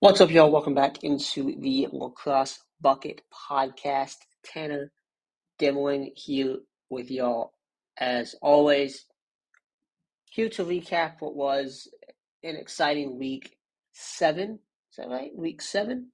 [0.00, 0.50] What's up, y'all?
[0.52, 4.16] Welcome back into the Lacrosse Bucket Podcast.
[4.44, 4.92] Tanner
[5.58, 6.58] Dimlin here
[6.90, 7.54] with y'all
[7.98, 9.06] as always.
[10.30, 11.88] Here to recap what was
[12.42, 13.56] an exciting week
[13.94, 14.58] seven.
[14.90, 15.30] Is that right?
[15.34, 16.12] Week seven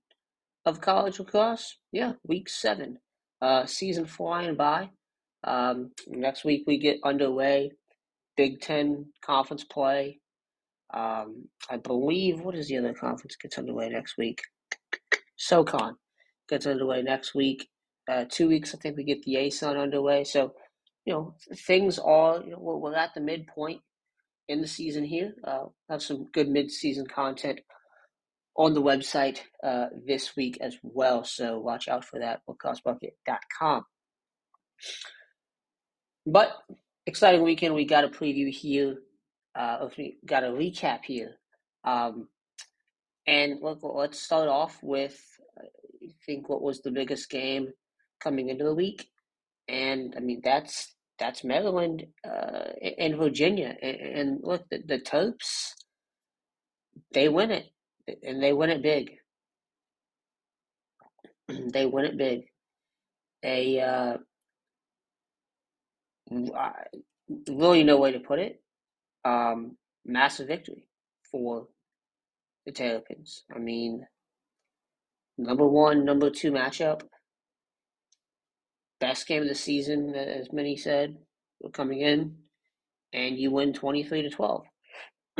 [0.64, 1.76] of college lacrosse?
[1.90, 3.00] Yeah, week seven.
[3.40, 4.90] Uh, season flying by.
[5.42, 7.72] Um, next week we get underway.
[8.36, 10.20] Big Ten conference play.
[10.92, 14.40] Um, I believe, what is the other conference gets underway next week?
[15.36, 15.96] SoCon
[16.48, 17.68] gets underway next week.
[18.10, 20.24] Uh, two weeks, I think we get the ASUN underway.
[20.24, 20.52] So,
[21.04, 21.34] you know,
[21.66, 23.80] things are, you know, we're, we're at the midpoint
[24.48, 25.34] in the season here.
[25.44, 27.60] Uh, have some good mid-season content
[28.56, 31.24] on the website uh, this week as well.
[31.24, 33.84] So watch out for that, lacrossebucket.com.
[36.26, 36.52] But
[37.06, 37.74] exciting weekend.
[37.74, 38.96] We got a preview here.
[39.54, 41.36] Uh, if we got a recap here.
[41.84, 42.28] Um,
[43.26, 45.20] and look, let's start off with
[45.58, 47.68] I think what was the biggest game
[48.20, 49.08] coming into the week,
[49.68, 55.72] and I mean that's that's Maryland uh, and Virginia, and, and look the, the Terps,
[57.12, 57.66] they win it,
[58.22, 59.12] and they win it big.
[61.72, 62.42] they win it big.
[63.44, 64.16] A uh,
[67.48, 68.61] really no way to put it.
[69.24, 70.88] Um, massive victory
[71.30, 71.68] for
[72.66, 73.44] the Terrapins.
[73.54, 74.06] I mean,
[75.38, 77.02] number one, number two matchup.
[79.00, 81.16] Best game of the season, as many said,
[81.72, 82.36] coming in,
[83.12, 84.64] and you win 23 to 12.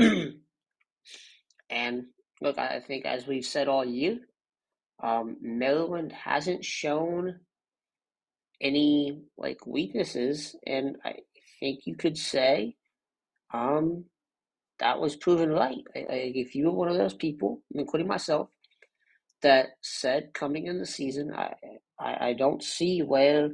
[1.70, 2.04] and
[2.40, 4.18] look, I think as we've said all year,
[5.02, 7.40] um, Maryland hasn't shown
[8.60, 11.16] any like weaknesses, and I
[11.60, 12.76] think you could say
[13.52, 14.04] um,
[14.78, 15.84] that was proven right.
[15.94, 18.48] I, I, if you were one of those people, including myself,
[19.42, 21.54] that said coming in the season, I,
[21.98, 23.50] I, I don't see where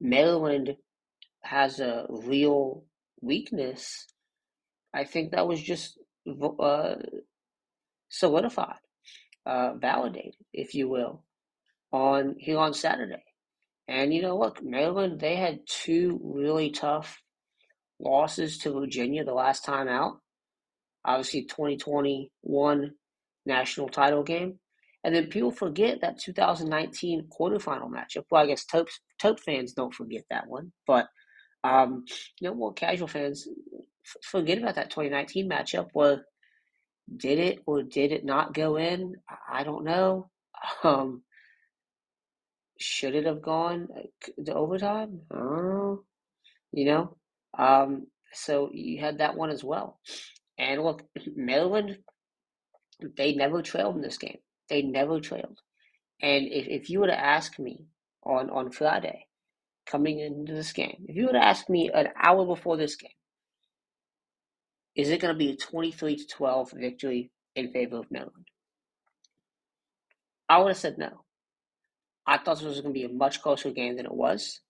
[0.00, 0.76] Maryland
[1.42, 2.84] has a real
[3.20, 4.06] weakness.
[4.92, 5.98] I think that was just
[6.60, 6.94] uh,
[8.08, 8.76] solidified,
[9.46, 11.24] uh, validated, if you will,
[11.92, 13.24] on here on Saturday.
[13.88, 17.20] And you know, look, Maryland, they had two really tough
[18.00, 20.18] losses to Virginia the last time out.
[21.04, 22.92] Obviously, 2021
[23.46, 24.58] national title game.
[25.04, 28.24] And then people forget that 2019 quarterfinal matchup.
[28.30, 28.88] Well, I guess Tope,
[29.22, 31.08] Terp fans don't forget that one, but
[31.62, 32.04] um,
[32.40, 33.46] you know, more casual fans
[34.22, 35.88] forget about that 2019 matchup.
[35.92, 36.24] Where
[37.16, 39.14] did it or did it not go in?
[39.50, 40.30] I don't know.
[40.82, 41.22] Um,
[42.80, 43.88] should it have gone
[44.44, 45.20] to overtime?
[45.30, 46.04] I don't know.
[46.72, 47.16] You know,
[47.58, 50.00] um, so you had that one as well.
[50.58, 51.02] And look,
[51.36, 51.98] Maryland,
[53.16, 54.38] they never trailed in this game.
[54.68, 55.58] They never trailed.
[56.22, 57.86] And if, if you were to ask me
[58.22, 59.26] on, on Friday,
[59.86, 63.10] coming into this game, if you were to ask me an hour before this game,
[64.96, 68.46] is it going to be a 23 to 12 victory in favor of Maryland?
[70.48, 71.24] I would have said no.
[72.26, 74.60] I thought this was going to be a much closer game than it was.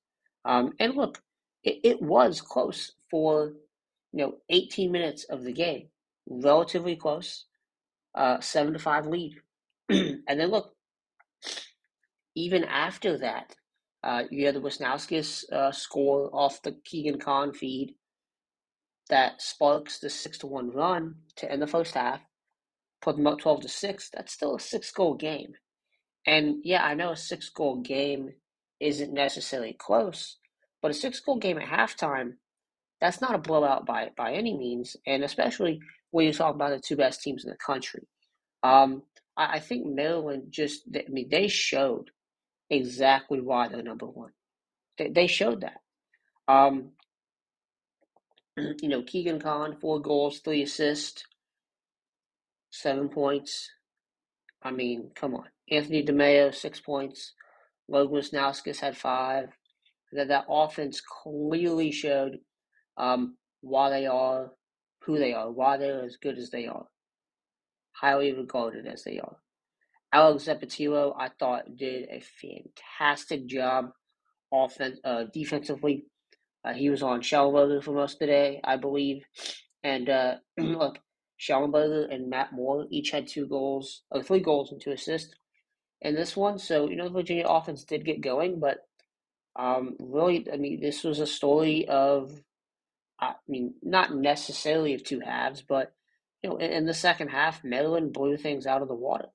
[0.45, 1.21] Um, and look,
[1.65, 3.55] it, it was close for
[4.13, 5.89] you know 18 minutes of the game,
[6.29, 7.47] relatively close,
[8.15, 9.35] uh, seven to five lead,
[9.89, 10.75] and then look,
[12.37, 13.57] even after that,
[14.03, 17.95] uh, you had the Wisnauskas uh, score off the Keegan Khan feed
[19.11, 22.21] that sparks the six to one run to end the first half,
[23.03, 24.11] put them up 12 to six.
[24.13, 25.55] That's still a six goal game,
[26.27, 28.35] and yeah, I know a six goal game
[28.81, 30.39] isn't necessarily close,
[30.85, 32.35] but a six goal game at halftime,
[33.01, 35.81] that's not a blowout by by any means, and especially
[36.11, 38.07] when you talk about the two best teams in the country.
[38.63, 39.03] Um,
[39.35, 42.11] I, I think Maryland just, I mean, they showed
[42.69, 44.33] exactly why they're number one.
[44.99, 45.81] They, they showed that.
[46.53, 46.91] Um,
[48.59, 51.25] you know, Keegan Khan, four goals, three assists,
[52.71, 53.71] seven points.
[54.63, 55.47] I mean, come on.
[55.71, 57.33] Anthony DeMaio, six points.
[57.89, 59.49] Logan Wisnauskas had five.
[60.15, 62.39] That that offense clearly showed
[62.97, 64.53] um, why they are
[65.05, 66.87] who they are, why they're as good as they are,
[67.93, 69.37] highly regarded as they are.
[70.15, 73.91] Ajax Zappitello, I thought, did a fantastic job
[74.53, 76.07] offense, uh, defensively.
[76.65, 79.25] Uh, he was on Shellenberger for most of the day, I believe.
[79.83, 80.99] And uh, look,
[81.41, 85.35] Shellenberger and Matt Moore each had two goals, or three goals and two assists
[86.01, 86.59] in this one.
[86.59, 88.79] So, you know, the Virginia offense did get going, but
[89.57, 92.33] um, really, I mean, this was a story of,
[93.21, 95.93] I mean, not necessarily of two halves, but
[96.43, 99.29] you know, in, in the second half, Maryland blew things out of the water,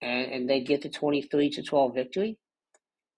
[0.00, 2.38] and and they get the twenty three to twelve victory.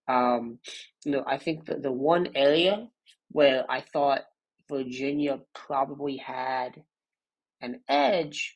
[0.08, 0.58] Um,
[1.04, 2.88] you know, I think that the one area
[3.30, 4.22] where I thought
[4.68, 6.82] Virginia probably had
[7.60, 8.54] an edge,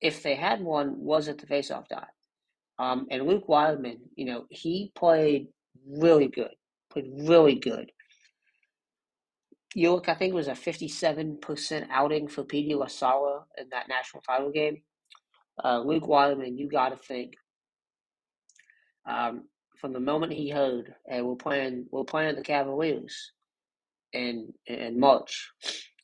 [0.00, 2.08] if they had one, was at the faceoff dot.
[2.78, 5.48] Um, and Luke Wierman, you know, he played
[5.86, 6.54] really good,
[7.02, 7.92] played really good.
[9.74, 14.22] You look, I think it was a 57% outing for Petey LaSalla in that national
[14.22, 14.82] title game.
[15.64, 17.34] Uh, Luke Wierman, you got to think,
[19.08, 19.44] um,
[19.80, 23.32] from the moment he heard, "Hey, we're playing, we're playing the Cavaliers
[24.12, 25.50] in in March,"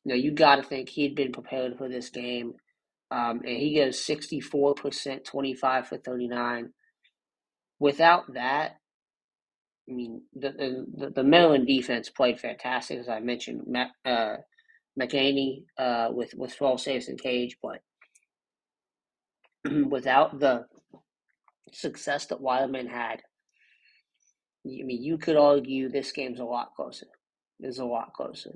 [0.05, 2.55] you know, you got to think he'd been prepared for this game.
[3.11, 6.73] Um, and he goes 64%, 25 for 39.
[7.81, 8.79] Without that,
[9.89, 13.63] I mean, the, the, the Maryland defense played fantastic, as I mentioned.
[13.67, 14.37] Matt, uh,
[15.01, 17.81] McNaney uh, with, with 12 saves in cage, but
[19.89, 20.67] without the
[21.73, 23.23] success that Wierman had,
[24.65, 27.07] I mean, you could argue this game's a lot closer.
[27.59, 28.53] It's a lot closer.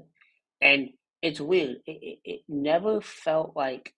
[0.61, 0.91] And
[1.23, 1.79] it's weird.
[1.87, 3.93] It, it, it never felt like,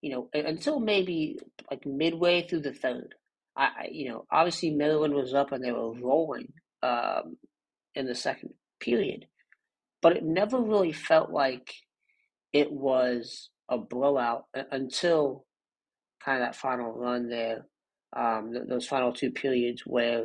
[0.00, 1.38] you know, until maybe
[1.70, 3.14] like midway through the third.
[3.58, 6.52] I, you know, obviously Maryland was up and they were rolling
[6.82, 7.36] um,
[7.96, 8.50] in the second
[8.80, 9.26] period,
[10.00, 11.74] but it never really felt like
[12.52, 15.44] it was a blowout until
[16.24, 17.66] kind of that final run there,
[18.16, 20.22] um, those final two periods where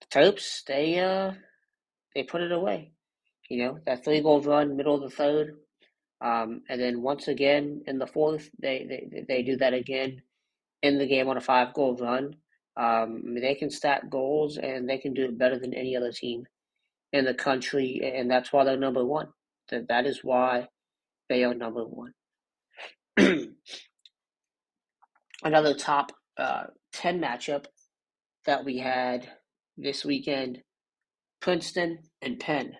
[0.00, 1.32] the Terps they uh
[2.14, 2.92] they put it away.
[3.48, 5.54] You know that three goal run, middle of the third,
[6.20, 10.22] um, and then once again in the fourth they they they do that again
[10.82, 12.36] in the game on a five goal run.
[12.76, 16.46] Um, they can stack goals and they can do it better than any other team
[17.12, 19.28] in the country, and that's why they're number one.
[19.70, 20.68] That that is why
[21.28, 22.12] they are number one.
[25.42, 27.66] Another top uh, ten matchup
[28.46, 29.28] that we had
[29.76, 30.62] this weekend:
[31.40, 32.74] Princeton and Penn.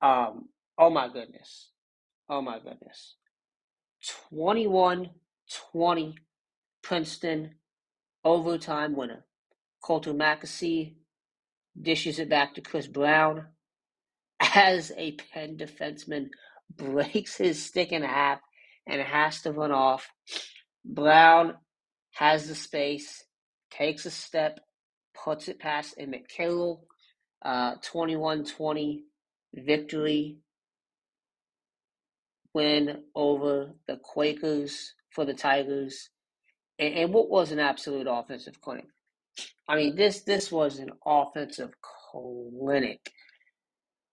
[0.00, 0.48] Um,
[0.78, 1.70] oh my goodness,
[2.28, 3.16] oh my goodness,
[4.32, 5.10] 21-20
[6.88, 7.50] Princeton
[8.24, 9.26] overtime winner.
[9.84, 10.94] Coulter Mackesy
[11.78, 13.44] dishes it back to Chris Brown
[14.40, 16.28] as a Penn defenseman
[16.78, 18.40] breaks his stick in half
[18.86, 20.08] and has to run off.
[20.82, 21.56] Brown
[22.12, 23.22] has the space,
[23.70, 24.58] takes a step,
[25.12, 26.86] puts it past Emmett Carroll.
[27.44, 29.00] Uh, 21-20
[29.54, 30.38] victory
[32.54, 36.08] win over the Quakers for the Tigers
[36.78, 38.86] and, and what was an absolute offensive clinic.
[39.68, 43.00] I mean, this this was an offensive clinic,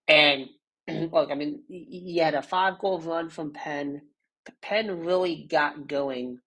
[0.07, 0.47] and
[0.87, 4.01] look, I mean, you had a five goal run from Penn.
[4.61, 6.39] Penn really got going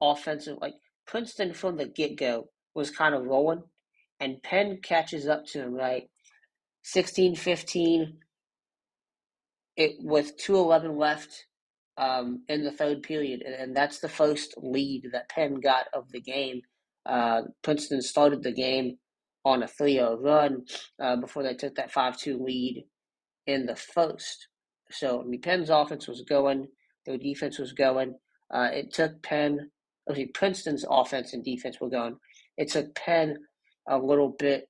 [0.00, 0.58] offensive.
[0.60, 0.74] Like
[1.06, 3.62] Princeton from the get go was kind of rolling,
[4.20, 6.04] and Penn catches up to him right.
[6.84, 8.18] 16 15
[9.76, 11.46] it with 211 left
[12.02, 16.20] um, in the third period, and that's the first lead that Penn got of the
[16.20, 16.62] game.
[17.06, 18.98] Uh, Princeton started the game
[19.44, 20.64] on a 3 0 run
[21.00, 22.84] uh, before they took that 5 2 lead
[23.46, 24.48] in the first.
[24.90, 26.66] So, I mean, Penn's offense was going,
[27.06, 28.14] their defense was going.
[28.52, 29.70] Uh, it took Penn,
[30.12, 32.16] mean, Princeton's offense and defense were going.
[32.56, 33.38] It took Penn
[33.88, 34.68] a little bit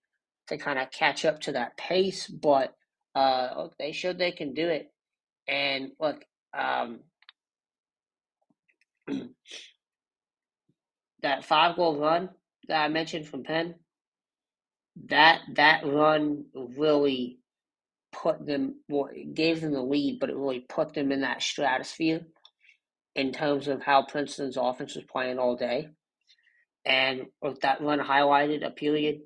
[0.48, 2.74] to kind of catch up to that pace, but
[3.14, 4.92] uh, they showed they can do it.
[5.48, 6.24] And look,
[6.56, 7.00] um,
[11.22, 12.30] that five goal run
[12.68, 13.76] that I mentioned from Penn,
[15.08, 17.38] that that run really
[18.12, 21.42] put them well, it gave them the lead, but it really put them in that
[21.42, 22.22] stratosphere
[23.14, 25.88] in terms of how Princeton's offense was playing all day.
[26.84, 27.26] And
[27.62, 29.20] that run highlighted a period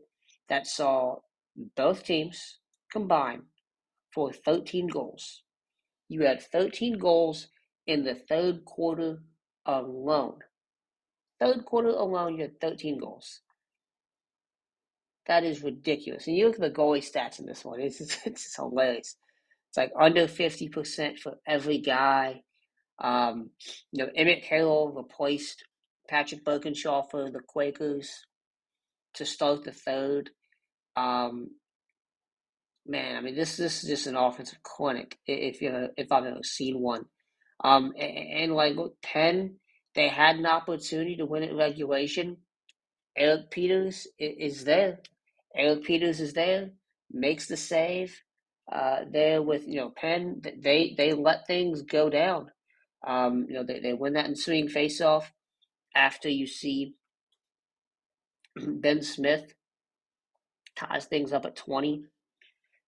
[0.49, 1.17] that saw
[1.77, 2.59] both teams
[2.93, 3.43] combine
[4.15, 5.43] for 13 goals.
[6.09, 7.49] You had 13 goals
[7.87, 9.19] in the third quarter
[9.67, 10.39] alone.
[11.41, 13.41] Third quarter alone, you had 13 goals.
[15.27, 16.27] That is ridiculous.
[16.27, 19.17] And you look at the goalie stats in this one, it's, it's, hilarious.
[19.69, 22.43] It's like under 50% for every guy.
[22.99, 23.51] Um,
[23.93, 25.65] you know, Emmett Carroll replaced
[26.09, 28.25] Patrick Burkinshaw for the Quakers
[29.15, 30.31] to start the third.
[30.97, 31.51] Um,
[32.87, 36.43] man, I mean, this this is just an offensive clinic if you if I've ever
[36.43, 37.07] seen one.
[37.63, 39.57] Um, and, like Penn,
[39.95, 42.39] they had an opportunity to win it regulation.
[43.17, 45.01] Erik Peters is there.
[45.57, 46.71] Erik Peters is there,
[47.11, 48.21] makes the save.
[48.71, 52.51] Uh, there with you know Penn, they they let things go down.
[53.07, 55.25] Um, you know, they, they win that ensuing faceoff
[55.95, 56.95] after you see
[58.57, 59.55] Ben Smith
[60.77, 62.05] ties things up at 20.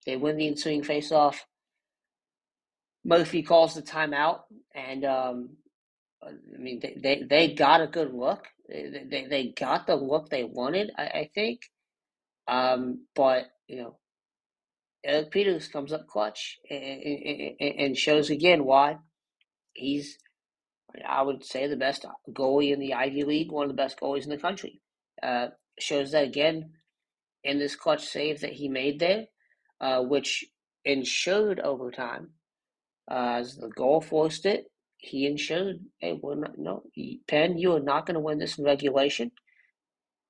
[0.06, 1.36] They win the ensuing faceoff.
[3.08, 4.40] Murphy calls the timeout,
[4.74, 5.48] and um,
[6.22, 8.46] I mean, they, they, they got a good look.
[8.68, 11.62] They, they, they got the look they wanted, I, I think.
[12.46, 13.98] Um, but, you know,
[15.04, 18.98] Erik Peters comes up clutch and, and, and shows again why
[19.72, 20.18] he's,
[21.06, 24.24] I would say, the best goalie in the Ivy League, one of the best goalies
[24.24, 24.80] in the country.
[25.22, 25.48] Uh,
[25.78, 26.72] shows that again
[27.42, 29.26] in this clutch save that he made there,
[29.80, 30.44] uh, which
[30.84, 32.30] ensured overtime.
[33.10, 34.66] Uh, as the goal forced it,
[34.98, 36.82] he ensured, hey, we're not, no,
[37.26, 39.30] Penn, you are not going to win this in regulation.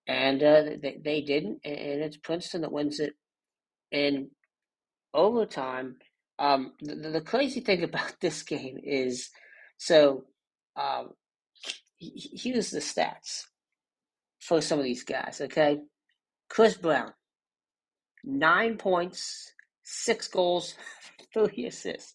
[0.06, 3.14] And uh, they, they didn't, and it's Princeton that wins it
[3.90, 4.30] in
[5.12, 5.96] overtime.
[6.38, 9.30] Um, the, the crazy thing about this game is
[9.76, 10.24] so
[10.76, 11.10] um,
[11.98, 13.44] here's the stats
[14.40, 15.78] for some of these guys, okay?
[16.48, 17.12] Chris Brown,
[18.24, 20.74] nine points, six goals,
[21.34, 22.14] three assists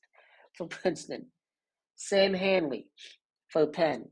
[0.57, 1.27] for Princeton.
[1.95, 2.87] Sam Handley
[3.47, 4.09] for Penn,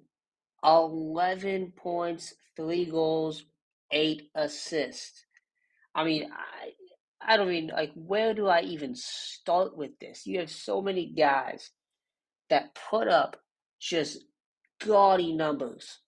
[0.64, 3.44] 11 points, three goals,
[3.92, 5.26] eight assists.
[5.94, 10.26] I mean, I, I don't mean like where do I even start with this?
[10.26, 11.72] You have so many guys
[12.50, 13.38] that put up
[13.80, 14.24] just
[14.86, 16.00] gaudy numbers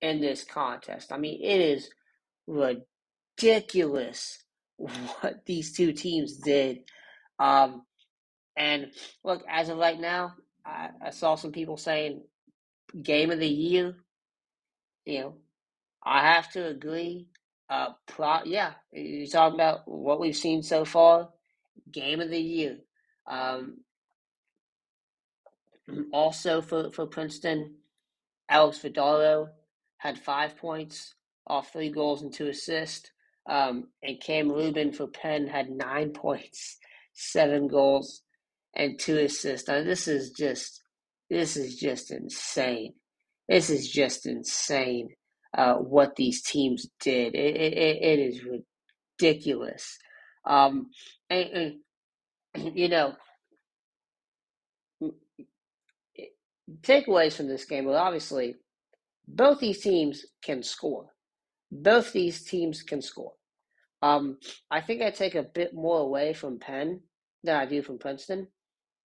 [0.00, 1.12] in this contest.
[1.12, 1.90] I mean, it is
[2.46, 4.44] ridiculous
[4.76, 6.80] what these two teams did.
[7.38, 7.82] Um,
[8.58, 8.90] and
[9.22, 10.34] look, as of right now,
[10.66, 12.22] I, I saw some people saying
[13.00, 13.94] game of the year.
[15.06, 15.34] You know,
[16.04, 17.28] I have to agree.
[17.70, 21.28] Uh, pro, yeah, you're talking about what we've seen so far.
[21.92, 22.78] Game of the year.
[23.28, 23.78] Um,
[26.12, 27.76] also for, for Princeton,
[28.50, 29.50] Alex Vardaro
[29.98, 31.14] had five points
[31.46, 33.10] off three goals and two assists.
[33.48, 36.78] Um, and Cam Rubin for Penn had nine points,
[37.12, 38.22] seven goals,
[38.74, 39.68] and two assists.
[39.68, 40.82] Now this is just
[41.30, 42.94] this is just insane.
[43.48, 45.08] This is just insane
[45.56, 47.34] uh, what these teams did.
[47.34, 48.42] It, it, it is
[49.20, 49.98] ridiculous.
[50.44, 50.90] Um,
[51.30, 51.78] and,
[52.54, 53.14] and, you know,
[56.82, 57.84] takeaways from this game.
[57.84, 58.56] Well, obviously,
[59.26, 61.06] both these teams can score.
[61.70, 63.32] Both these teams can score.
[64.00, 64.38] Um,
[64.70, 67.00] I think I take a bit more away from Penn
[67.42, 68.48] than I do from Princeton.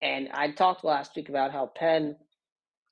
[0.03, 2.17] And I talked last week about how Penn,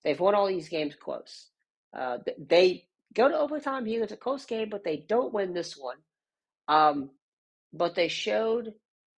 [0.03, 1.49] they've won all these games close.
[1.95, 4.01] Uh, they go to overtime here.
[4.01, 5.97] It's a close game, but they don't win this one.
[6.69, 7.09] Um,
[7.73, 8.73] but they showed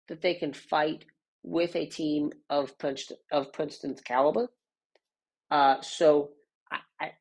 [0.08, 1.06] that they can fight
[1.44, 4.48] with a team of Princeton, of Princeton's caliber.
[5.52, 6.32] Uh, so
[6.72, 7.12] I, I,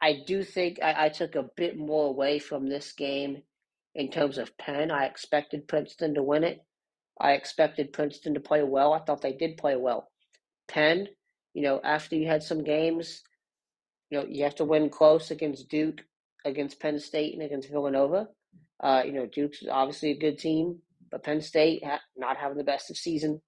[0.00, 3.42] I do think I, I took a bit more away from this game
[3.94, 4.90] in terms of Penn.
[4.90, 6.64] I expected Princeton to win it.
[7.20, 8.94] I expected Princeton to play well.
[8.94, 10.08] I thought they did play well.
[10.68, 11.08] Penn,
[11.52, 13.22] you know, after you had some games,
[14.10, 16.02] you know, you have to win close against Duke,
[16.44, 18.28] against Penn State, and against Villanova.
[18.82, 20.80] Uh, you know, Duke's obviously a good team,
[21.10, 23.40] but Penn State ha- not having the best of season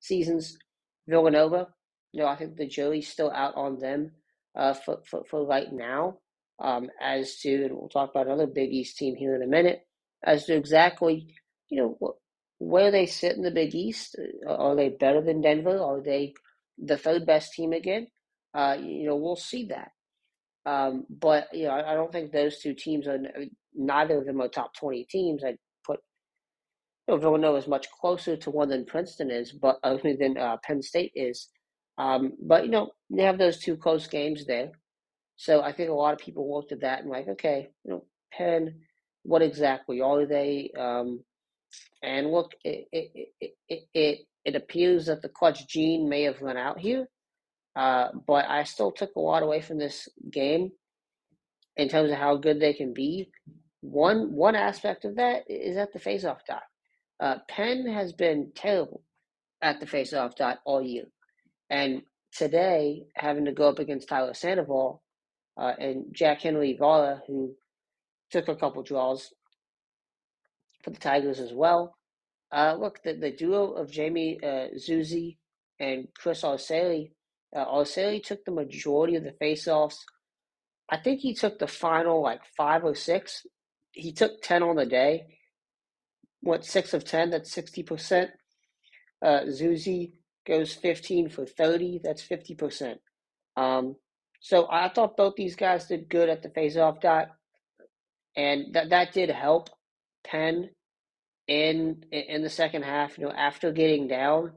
[0.00, 0.58] seasons.
[1.06, 1.68] Villanova,
[2.12, 4.12] you know, I think the jury's still out on them
[4.56, 6.18] uh, for, for, for right now.
[6.62, 9.80] Um, as to, and we'll talk about another Big East team here in a minute,
[10.22, 11.34] as to exactly,
[11.70, 12.14] you know,
[12.58, 14.16] where they sit in the Big East.
[14.46, 15.78] Uh, are they better than Denver?
[15.78, 16.34] Are they
[16.82, 18.06] the third best team again,
[18.54, 19.90] uh, you know, we'll see that.
[20.66, 23.18] Um, but you know, I, I, don't think those two teams are.
[23.74, 25.42] Neither of them are top twenty teams.
[25.42, 25.56] I
[25.86, 26.00] put
[27.08, 30.58] you know, Villanova is much closer to one than Princeton is, but other than uh,
[30.62, 31.48] Penn State is.
[31.96, 34.72] Um, but you know, they have those two close games there.
[35.36, 38.04] So I think a lot of people looked at that and like, okay, you know,
[38.30, 38.74] Penn,
[39.22, 40.70] what exactly are they?
[40.78, 41.24] Um,
[42.02, 43.28] and look, it, it,
[43.68, 47.06] it, it, it appears that the clutch gene may have run out here,
[47.76, 50.72] uh, but I still took a lot away from this game
[51.76, 53.30] in terms of how good they can be.
[53.80, 56.62] One one aspect of that is at the faceoff dot.
[57.18, 59.02] Uh, Penn has been terrible
[59.62, 61.04] at the faceoff dot all year,
[61.68, 65.02] and today having to go up against Tyler Sandoval
[65.56, 67.54] uh, and Jack Henry Vara, who
[68.30, 69.32] took a couple draws
[70.82, 71.94] for the Tigers as well.
[72.52, 75.36] Uh, look, the, the duo of Jamie uh, Zuzi
[75.78, 77.12] and Chris Arceli,
[77.54, 79.96] uh, Arceli took the majority of the faceoffs.
[80.88, 83.46] I think he took the final like five or six.
[83.92, 85.26] He took 10 on the day.
[86.42, 87.30] What, six of 10?
[87.30, 88.28] That's 60%.
[89.24, 90.12] Uh, Zuzi
[90.46, 92.00] goes 15 for 30.
[92.02, 92.96] That's 50%.
[93.56, 93.96] Um,
[94.40, 97.28] so I thought both these guys did good at the faceoff dot,
[98.36, 99.68] and that that did help
[100.24, 100.70] Penn
[101.50, 103.18] in in the second half.
[103.18, 104.52] You know, after getting down,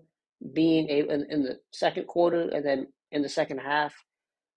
[0.54, 3.94] being able in, in the second quarter and then in the second half,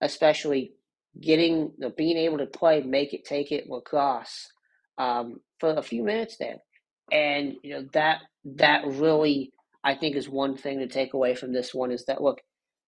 [0.03, 0.75] especially
[1.21, 4.47] getting know, being able to play make it take it lacrosse
[4.99, 6.59] um, for a few minutes there,
[7.11, 9.53] and you know that that really
[9.83, 12.41] I think is one thing to take away from this one is that look,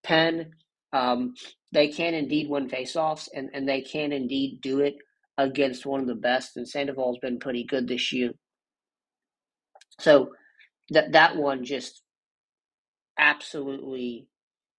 [0.04, 0.52] Penn
[0.92, 1.34] um,
[1.72, 4.96] they can indeed win faceoffs and and they can indeed do it
[5.38, 8.32] against one of the best, and Sandoval's been pretty good this year.
[10.00, 10.32] So
[10.90, 12.02] that that one just
[13.18, 14.28] absolutely,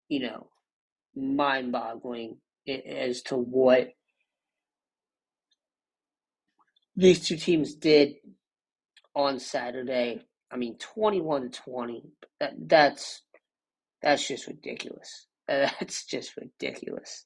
[0.10, 0.48] you know,
[1.16, 3.90] mind-boggling as to what
[6.96, 8.16] these two teams did
[9.16, 10.22] on Saturday.
[10.52, 12.04] I mean, twenty-one to twenty.
[12.40, 13.24] That that's
[14.02, 15.28] that's just ridiculous.
[15.48, 17.26] That's just ridiculous.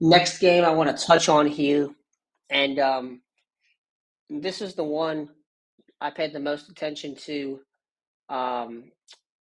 [0.00, 1.88] Next game I want to touch on here,
[2.50, 3.22] and um,
[4.30, 5.28] this is the one
[6.00, 7.60] I paid the most attention to
[8.28, 8.84] um,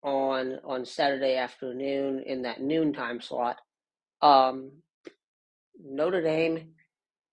[0.02, 3.56] on on Saturday afternoon in that noon time slot.
[4.22, 4.72] Um,
[5.82, 6.72] Notre Dame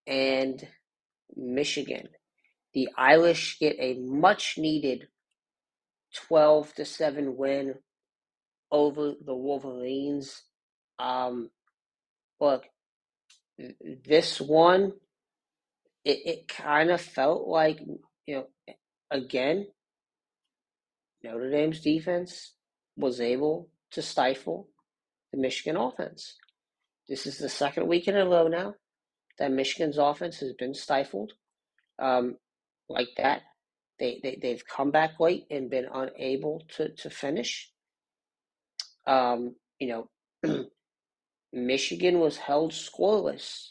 [0.07, 0.67] and
[1.35, 2.09] Michigan.
[2.73, 5.07] The Irish get a much needed
[6.27, 7.75] 12 to 7 win
[8.71, 10.41] over the Wolverines.
[10.99, 11.49] Um,
[12.39, 12.63] look,
[14.05, 14.93] this one,
[16.03, 17.79] it, it kind of felt like,
[18.25, 18.47] you know,
[19.13, 19.67] again,
[21.23, 22.53] Notre Dame's defense
[22.97, 24.67] was able to stifle
[25.31, 26.35] the Michigan offense.
[27.07, 28.75] This is the second week in a row now
[29.39, 31.33] that Michigan's offense has been stifled
[31.99, 32.37] um,
[32.89, 33.43] like that.
[33.99, 37.71] They, they, they've come back late and been unable to, to finish.
[39.07, 40.07] Um, you
[40.43, 40.65] know,
[41.53, 43.69] Michigan was held scoreless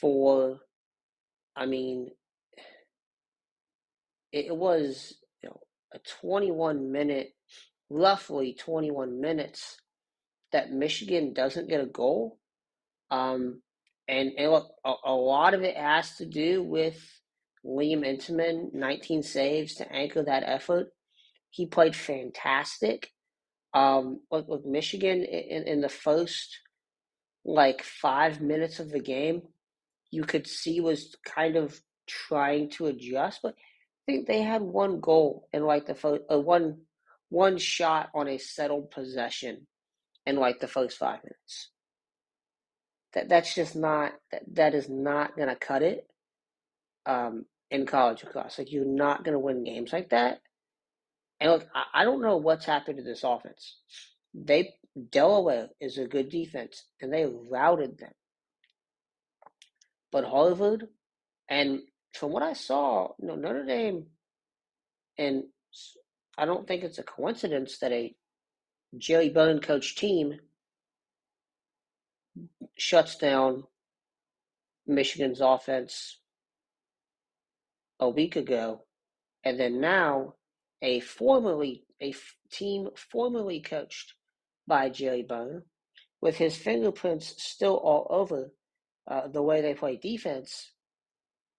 [0.00, 0.60] for,
[1.56, 2.10] I mean,
[4.32, 5.60] it was you know
[5.94, 7.34] a 21 minute,
[7.88, 9.76] roughly 21 minutes
[10.52, 12.38] that Michigan doesn't get a goal.
[13.10, 13.62] Um,
[14.08, 16.98] and, and look, a, a lot of it has to do with
[17.64, 20.88] Liam Entenmann, 19 saves to anchor that effort.
[21.50, 23.10] He played fantastic.
[23.72, 26.58] Um, with, with Michigan in, in the first
[27.44, 29.42] like five minutes of the game,
[30.10, 33.54] you could see was kind of trying to adjust, but
[34.10, 36.78] think they had one goal in like the first, uh, one
[37.28, 39.66] one shot on a settled possession
[40.26, 41.70] in like the first five minutes.
[43.14, 46.06] That that's just not that that is not gonna cut it.
[47.06, 50.40] Um, in college lacrosse, like you're not gonna win games like that.
[51.40, 53.76] And look, I, I don't know what's happened to this offense.
[54.34, 54.74] They
[55.10, 58.12] Delaware is a good defense, and they routed them.
[60.10, 60.88] But Harvard,
[61.48, 61.80] and
[62.12, 64.06] from what I saw, you know, Notre Dame,
[65.18, 65.44] and
[66.36, 68.14] I don't think it's a coincidence that a
[68.96, 70.40] Gerry Byrne coach team
[72.76, 73.64] shuts down
[74.86, 76.18] Michigan's offense
[78.00, 78.84] a week ago,
[79.44, 80.34] and then now
[80.82, 82.14] a formerly a
[82.50, 84.14] team formerly coached
[84.66, 85.62] by Gerry Byrne,
[86.20, 88.52] with his fingerprints still all over
[89.06, 90.72] uh, the way they play defense,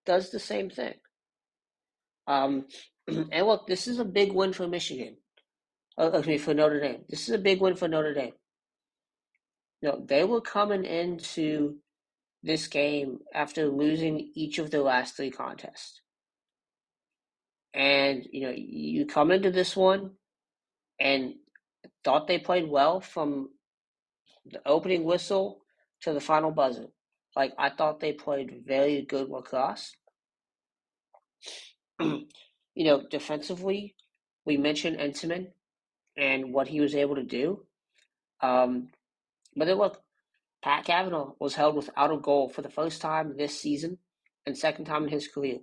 [0.06, 0.94] does the same thing.
[2.28, 2.66] Um,
[3.08, 5.18] and look, this is a big win for Michigan.
[5.98, 7.04] Oh, excuse me, for Notre Dame.
[7.10, 8.34] This is a big win for Notre Dame.
[9.82, 11.78] Know, they were coming into
[12.44, 16.02] this game after losing each of their last three contests.
[17.74, 20.12] And, you know, you come into this one
[21.00, 21.34] and
[22.04, 23.50] thought they played well from
[24.46, 25.62] the opening whistle
[26.02, 26.88] to the final buzzer.
[27.36, 29.96] Like, I thought they played very good lacrosse.
[32.00, 32.26] you
[32.76, 33.96] know, defensively,
[34.46, 35.48] we mentioned Entenmann
[36.18, 37.64] and what he was able to do.
[38.42, 38.90] Um,
[39.56, 40.02] but then look,
[40.64, 43.98] Pat Kavanagh was held without a goal for the first time this season
[44.46, 45.60] and second time in his career.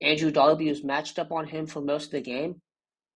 [0.00, 2.60] Andrew Darby was matched up on him for most of the game.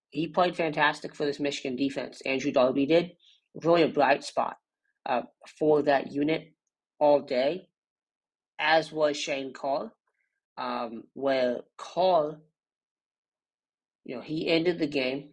[0.09, 2.21] He played fantastic for this Michigan defense.
[2.25, 3.11] Andrew Darby did.
[3.63, 4.57] Really a bright spot
[5.05, 5.21] uh,
[5.59, 6.53] for that unit
[6.99, 7.67] all day,
[8.59, 9.91] as was Shane Carr,
[10.57, 12.37] um, where Carr,
[14.05, 15.29] you know, he ended the game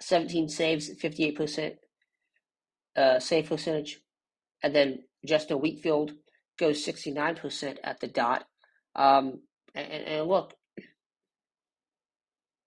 [0.00, 1.76] 17 saves, 58%
[2.96, 4.00] uh, save percentage.
[4.62, 6.12] And then Justin Wietfeldt
[6.58, 8.44] goes 69% at the dot.
[8.94, 9.40] Um,
[9.74, 10.54] and, and look,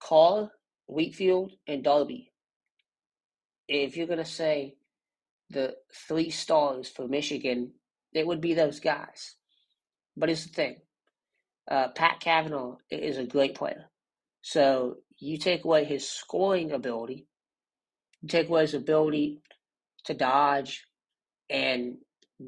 [0.02, 0.52] Carr,
[0.90, 2.32] Wietfeldt, and Darby.
[3.68, 4.76] If you're going to say
[5.50, 5.76] the
[6.08, 7.74] three stars for Michigan,
[8.14, 9.36] it would be those guys.
[10.16, 10.76] But here's the thing
[11.70, 13.86] uh, Pat Kavanagh is a great player.
[14.42, 17.28] So you take away his scoring ability,
[18.22, 19.42] you take away his ability
[20.06, 20.86] to dodge
[21.50, 21.98] and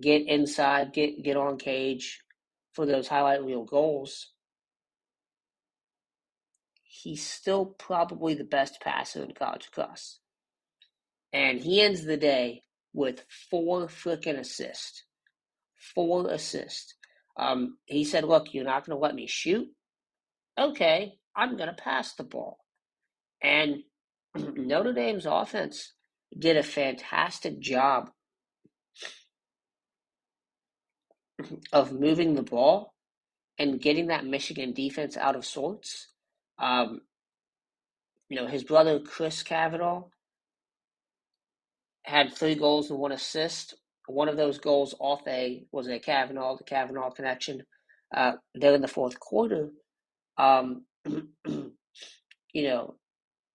[0.02, 2.20] get inside, get get on cage
[2.74, 4.32] for those highlight reel goals.
[6.84, 10.20] He's still probably the best passer in college cross.
[11.32, 15.04] And he ends the day with four freaking assists.
[15.78, 16.96] Four assists.
[17.38, 19.68] Um, he said, Look, you're not going to let me shoot?
[20.58, 22.60] Okay, I'm going to pass the ball.
[23.44, 23.84] And
[24.36, 25.94] Notre Dame's offense
[26.38, 28.10] did a fantastic job
[31.74, 32.94] of moving the ball
[33.58, 36.14] and getting that Michigan defense out of sorts.
[36.60, 37.02] Um,
[38.30, 40.04] you know, his brother Chris Kavanagh
[42.04, 43.76] had three goals and one assist.
[44.08, 47.64] One of those goals off a was a Kavanagh, the Kavanagh connection.
[48.16, 49.70] Uh, there in the fourth quarter,
[50.38, 52.96] um, you know,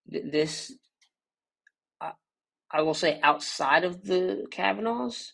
[0.06, 0.72] this
[2.00, 2.12] I,
[2.70, 5.28] I will say outside of the Kavanaghs,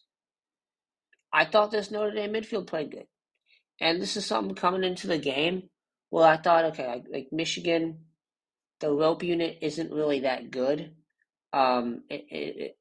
[1.32, 3.06] I thought this Notre Dame midfield played good,
[3.80, 5.64] and this is something coming into the game.
[6.10, 7.98] Well, I thought, okay, like Michigan,
[8.80, 10.92] the rope unit isn't really that good.
[11.52, 12.76] Um, it, it,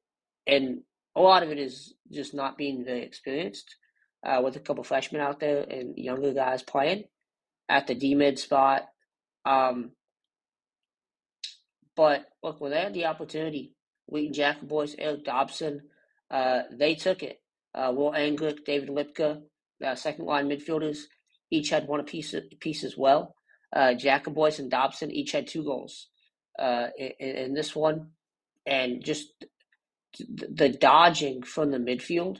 [0.46, 0.82] and
[1.16, 3.74] a lot of it is just not being very experienced
[4.24, 7.04] uh, with a couple freshmen out there and younger guys playing
[7.68, 8.82] at the D mid spot.
[9.44, 9.92] Um,
[11.96, 13.74] but look, when they had the opportunity,
[14.06, 15.82] Wheaton Jackoboice, Eric Dobson,
[16.30, 17.40] uh, they took it.
[17.74, 19.40] Uh, Will Angrick, David Lipka,
[19.84, 20.98] uh, second line midfielders,
[21.50, 23.34] each had one apiece, piece as well.
[23.74, 26.08] Uh, Jackoboice and Dobson each had two goals
[26.58, 28.10] uh, in, in this one.
[28.66, 29.32] And just
[30.18, 32.38] the dodging from the midfield,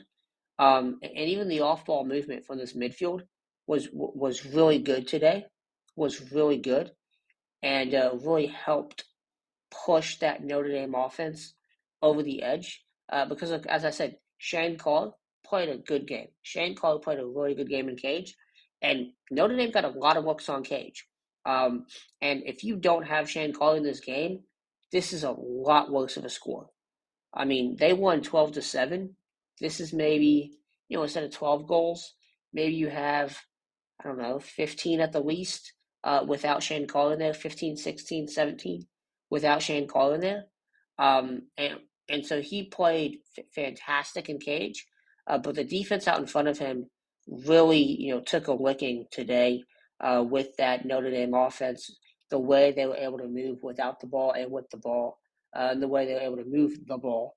[0.59, 3.21] um, and even the off-ball movement from this midfield
[3.67, 5.45] was was really good today.
[5.95, 6.91] Was really good,
[7.63, 9.05] and uh, really helped
[9.85, 11.53] push that Notre Dame offense
[12.01, 12.83] over the edge.
[13.11, 15.13] Uh, because, as I said, Shane Carr
[15.45, 16.27] played a good game.
[16.43, 18.35] Shane Carr played a really good game in cage,
[18.81, 21.07] and Notre Dame got a lot of looks on cage.
[21.45, 21.85] Um,
[22.21, 24.41] and if you don't have Shane Carr in this game,
[24.91, 26.67] this is a lot worse of a score.
[27.37, 29.15] I mean, they won 12 to 7.
[29.61, 30.53] This is maybe,
[30.89, 32.15] you know, instead of 12 goals,
[32.51, 33.37] maybe you have,
[34.03, 35.73] I don't know, 15 at the least
[36.03, 38.87] uh, without Shane Carr in there, 15, 16, 17
[39.29, 40.45] without Shane Carr in there.
[40.97, 41.75] Um, and,
[42.09, 44.87] and so he played f- fantastic in cage,
[45.27, 46.87] uh, but the defense out in front of him
[47.27, 49.63] really, you know, took a licking today
[49.99, 51.97] uh, with that Notre Dame offense,
[52.31, 55.19] the way they were able to move without the ball and with the ball
[55.57, 57.35] uh, the way they were able to move the ball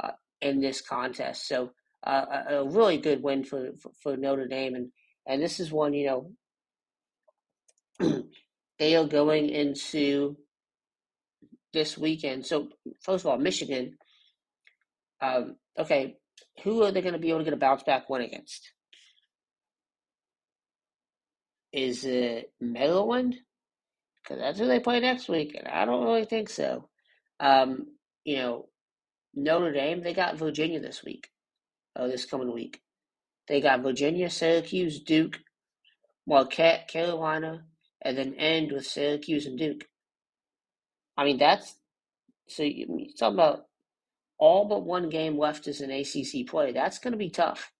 [0.00, 1.46] uh, in this contest.
[1.46, 1.70] So
[2.04, 4.90] uh, a, a, really good win for, for, for Notre Dame, and
[5.26, 6.30] and this is one you
[8.00, 8.24] know
[8.78, 10.36] they are going into
[11.72, 12.46] this weekend.
[12.46, 12.68] So
[13.02, 13.96] first of all, Michigan.
[15.20, 16.16] Um, okay,
[16.62, 18.72] who are they going to be able to get a bounce back win against?
[21.72, 23.34] Is it Maryland?
[24.22, 26.88] Because that's who they play next week, and I don't really think so.
[27.40, 27.86] Um,
[28.24, 28.68] you know,
[29.34, 31.28] Notre Dame, they got Virginia this week,
[31.96, 32.80] uh, this coming week.
[33.46, 35.38] They got Virginia, Syracuse, Duke,
[36.26, 37.64] Marquette, Carolina,
[38.02, 39.84] and then end with Syracuse and Duke.
[41.16, 41.74] I mean, that's
[42.48, 43.66] so you, talk about
[44.38, 46.72] all but one game left as an ACC play.
[46.72, 47.72] That's going to be tough.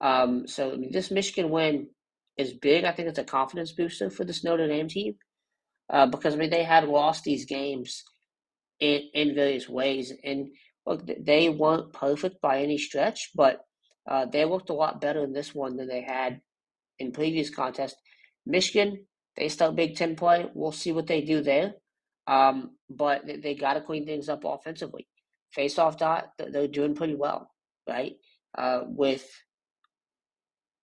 [0.00, 1.88] Um, so I mean, this Michigan win
[2.36, 2.84] is big.
[2.84, 5.14] I think it's a confidence booster for this Notre Dame team
[5.90, 8.02] uh, because I mean they had lost these games
[8.80, 10.12] in, in various ways.
[10.24, 10.48] And
[10.86, 13.60] look, they weren't perfect by any stretch, but
[14.08, 16.40] uh, they looked a lot better in this one than they had
[16.98, 17.96] in previous contests.
[18.46, 20.46] Michigan, they start Big Ten play.
[20.54, 21.74] We'll see what they do there.
[22.26, 25.06] Um, but they, they got to clean things up offensively.
[25.52, 27.50] Face off dot, they're doing pretty well,
[27.88, 28.14] right?
[28.56, 29.28] Uh, with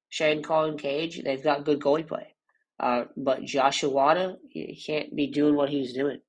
[0.10, 2.36] Shane Colin Cage, they've got good goalie play.
[2.80, 6.20] Uh, but Joshua Arruda, he can't be doing what he's doing.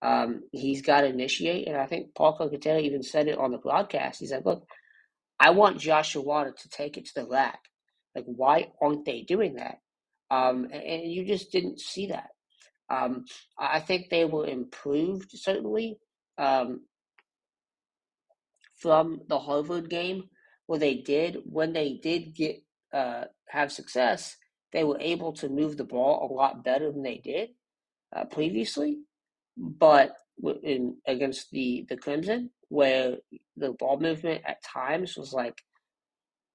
[0.00, 3.58] Um, he's got to initiate, and I think Paul Carcaterra even said it on the
[3.58, 4.20] broadcast.
[4.20, 4.64] He's like, "Look,
[5.40, 7.60] I want Joshua Arruda to take it to the rack.
[8.14, 9.78] Like, why aren't they doing that?"
[10.30, 12.30] Um, and, and, you just didn't see that.
[12.90, 13.24] Um,
[13.58, 15.98] I think they were improved certainly
[16.36, 16.82] um,
[18.76, 20.24] from the Harvard game,
[20.66, 24.36] where they did when they did get uh, have success,
[24.72, 27.50] they were able to move the ball a lot better than they did
[28.14, 28.98] uh, previously.
[29.58, 30.12] But
[30.62, 33.16] in against the the Crimson, where
[33.56, 35.60] the ball movement at times was like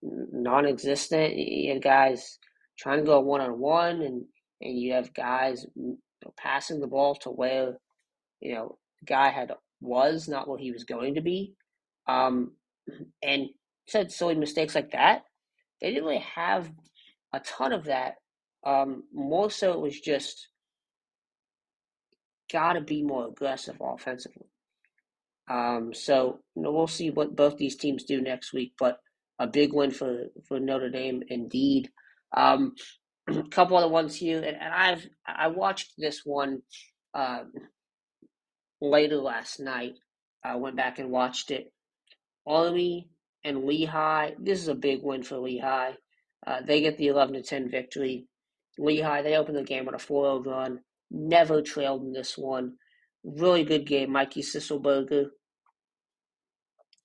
[0.02, 1.36] non-existent.
[1.36, 2.40] You had guys
[2.78, 4.24] trying to go one on one, and
[4.62, 5.66] and you have guys
[6.38, 7.78] passing the ball to where
[8.40, 11.54] you know guy had was not what he was going to be,
[12.08, 12.52] um,
[13.22, 13.50] and
[13.88, 15.24] said silly mistakes like that.
[15.82, 16.72] They didn't really have
[17.34, 18.16] a ton of that.
[18.66, 20.48] Um, more so, it was just
[22.54, 24.48] got to be more aggressive offensively.
[25.50, 29.00] Um, so you know, we'll see what both these teams do next week, but
[29.40, 31.90] a big win for for Notre Dame indeed.
[32.36, 32.76] Um,
[33.28, 36.62] a couple other ones here, and, and I've I watched this one
[37.14, 37.44] uh,
[38.80, 39.96] later last night.
[40.44, 41.74] I went back and watched it.
[42.46, 43.10] Army
[43.44, 44.32] and Lehigh.
[44.40, 45.94] This is a big win for Lehigh.
[46.46, 48.28] Uh, they get the 11 to 10 victory.
[48.78, 50.80] Lehigh, they open the game on a 4 0 run.
[51.14, 52.74] Never trailed in this one.
[53.24, 54.12] Really good game.
[54.12, 55.28] Mikey Sisselberger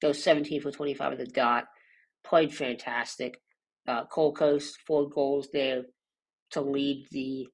[0.00, 1.64] goes 17 for 25 at the dot.
[2.24, 3.40] Played fantastic.
[3.86, 5.82] Uh, Coast, four goals there
[6.50, 7.46] to lead the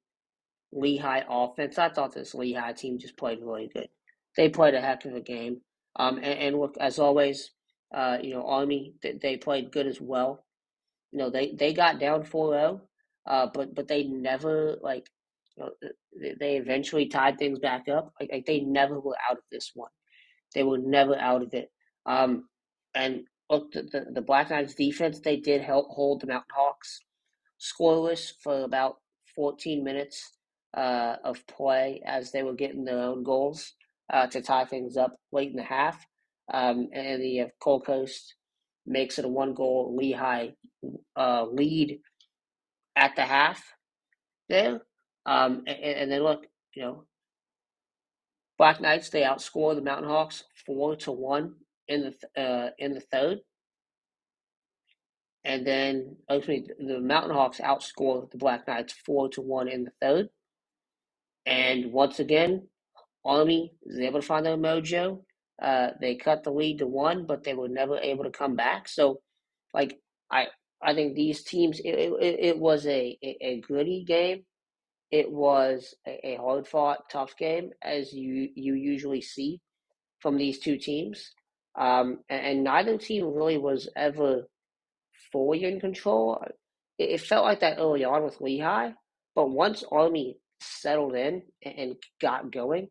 [0.73, 1.79] Lehigh offense.
[1.79, 3.89] I thought this Lehigh team just played really good.
[4.37, 5.61] They played a heck of a game.
[5.97, 7.51] Um, and, and look, as always,
[7.95, 10.45] uh, you know, Army, they, they played good as well.
[11.13, 12.81] You know, they, they got down 4 0,
[13.27, 15.09] uh, but, but they never, like,
[15.57, 15.71] you know,
[16.41, 18.13] they eventually tied things back up.
[18.21, 19.91] Like, like, they never were out of this one.
[20.55, 21.71] They were never out of it.
[22.07, 22.49] Um,
[22.95, 27.01] and look, the, the, the Black Knights defense, they did help hold the Mountain Hawks
[27.61, 28.97] scoreless for about
[29.37, 30.33] 14 minutes
[30.77, 33.73] uh, of play as they were getting their own goals
[34.13, 36.05] uh, to tie things up late in the half.
[36.53, 38.35] Um, and the uh, Coast
[38.87, 40.49] makes it a one goal Lehigh
[41.17, 42.01] uh, lead
[42.97, 43.63] at the half
[44.49, 44.83] there.
[45.27, 47.05] Um, and, and then look, you know,
[48.59, 51.55] Black Knights they outscore the Mountain Hawks four to one
[51.89, 53.39] in the uh, in the third,
[55.45, 59.93] and then actually the Mountain Hawks outscore the Black Knights four to one in the
[60.01, 60.29] third.
[61.47, 62.69] And once again,
[63.25, 65.23] Army is able to find their mojo.
[65.61, 68.89] Uh, they cut the lead to one, but they were never able to come back.
[68.89, 69.21] So,
[69.73, 69.99] like
[70.31, 70.47] I,
[70.83, 74.45] I think these teams, it, it, it was a, a, a gritty game.
[75.15, 79.61] It was a, a hard fought, tough game, as you you usually see
[80.19, 81.31] from these two teams.
[81.79, 84.49] Um, and, and neither team really was ever
[85.31, 86.45] fully in control.
[86.99, 88.91] It, it felt like that early on with Lehigh,
[89.37, 92.89] but once Army settled in and, and got going,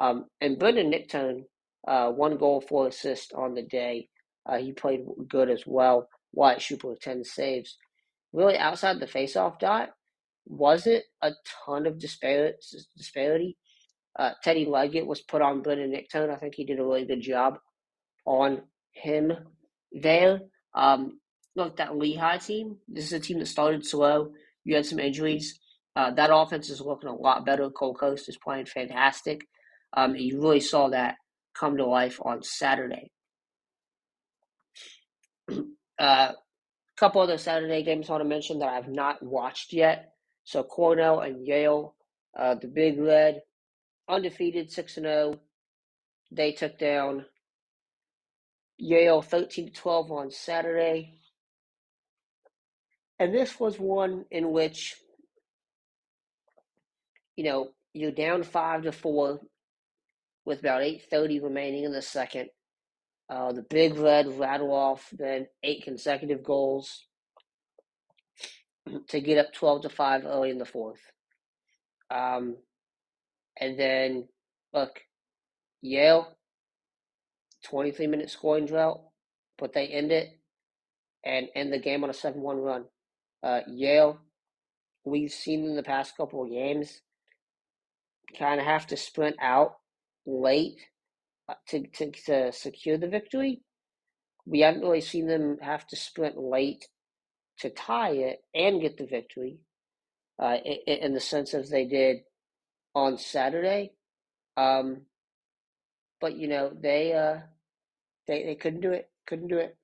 [0.00, 1.42] um, and Brendan Nichtern,
[1.86, 4.08] uh, one goal, four assists on the day.
[4.46, 6.08] Uh, he played good as well.
[6.32, 7.76] Wyatt Schupler with 10 saves.
[8.32, 9.90] Really, outside the faceoff dot,
[10.48, 11.32] wasn't a
[11.66, 13.56] ton of disparity.
[14.18, 16.30] Uh, Teddy Leggett was put on Brendan Nichtern.
[16.30, 17.58] I think he did a really good job
[18.26, 19.32] on him
[19.92, 20.40] there.
[20.74, 21.20] Um,
[21.54, 24.32] look, that Lehigh team, this is a team that started slow.
[24.64, 25.58] You had some injuries.
[25.94, 27.70] Uh, that offense is looking a lot better.
[27.70, 29.46] Cole Coast is playing fantastic.
[29.96, 31.16] Um, you really saw that
[31.54, 33.10] come to life on Saturday.
[35.50, 35.54] A
[36.02, 36.32] uh,
[36.96, 40.12] couple other Saturday games I want to mention that I have not watched yet.
[40.48, 41.94] So Cornell and Yale,
[42.34, 43.42] uh, the Big Red,
[44.08, 45.40] undefeated, 6 and 0.
[46.32, 47.26] They took down
[48.78, 51.18] Yale 13 to 12 on Saturday.
[53.18, 54.96] And this was one in which,
[57.36, 59.40] you know, you're down 5 to 4
[60.46, 62.48] with about 8.30 remaining in the second.
[63.28, 67.04] Uh, the Big Red rattle off then eight consecutive goals
[69.08, 71.00] to get up 12 to 5 early in the fourth.
[72.10, 72.56] Um,
[73.60, 74.28] and then,
[74.72, 75.00] look,
[75.82, 76.36] Yale,
[77.66, 79.00] 23 minute scoring drought,
[79.58, 80.28] but they end it
[81.24, 82.84] and end the game on a 7 1 run.
[83.42, 84.18] Uh, Yale,
[85.04, 87.00] we've seen in the past couple of games,
[88.38, 89.76] kind of have to sprint out
[90.26, 90.78] late
[91.48, 93.62] uh, to, to, to secure the victory.
[94.46, 96.86] We haven't really seen them have to sprint late
[97.60, 99.58] to tie it and get the victory
[100.38, 102.18] uh, in, in, the sense as they did
[102.94, 103.92] on Saturday.
[104.56, 105.02] Um,
[106.20, 107.40] but you know they uh,
[108.26, 109.76] they they couldn't do it, couldn't do it,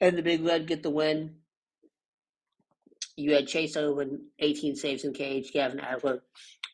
[0.00, 1.36] and the Big Red get the win.
[3.16, 6.22] You had Chase Owen, 18 saves in cage, Gavin Adler,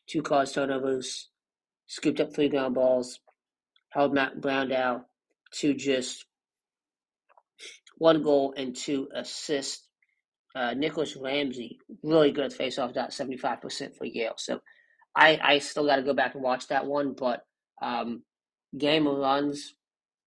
[0.07, 1.27] two cause turnovers,
[1.87, 3.19] scooped up three ground balls,
[3.89, 5.03] held Matt Brown down
[5.55, 6.25] to just
[7.97, 9.83] one goal and two assists.
[10.55, 14.33] Uh, Nicholas Ramsey, really good face-off dot, 75% for Yale.
[14.37, 14.59] So
[15.15, 17.41] I I still got to go back and watch that one, but
[17.81, 18.23] um,
[18.75, 19.75] game of runs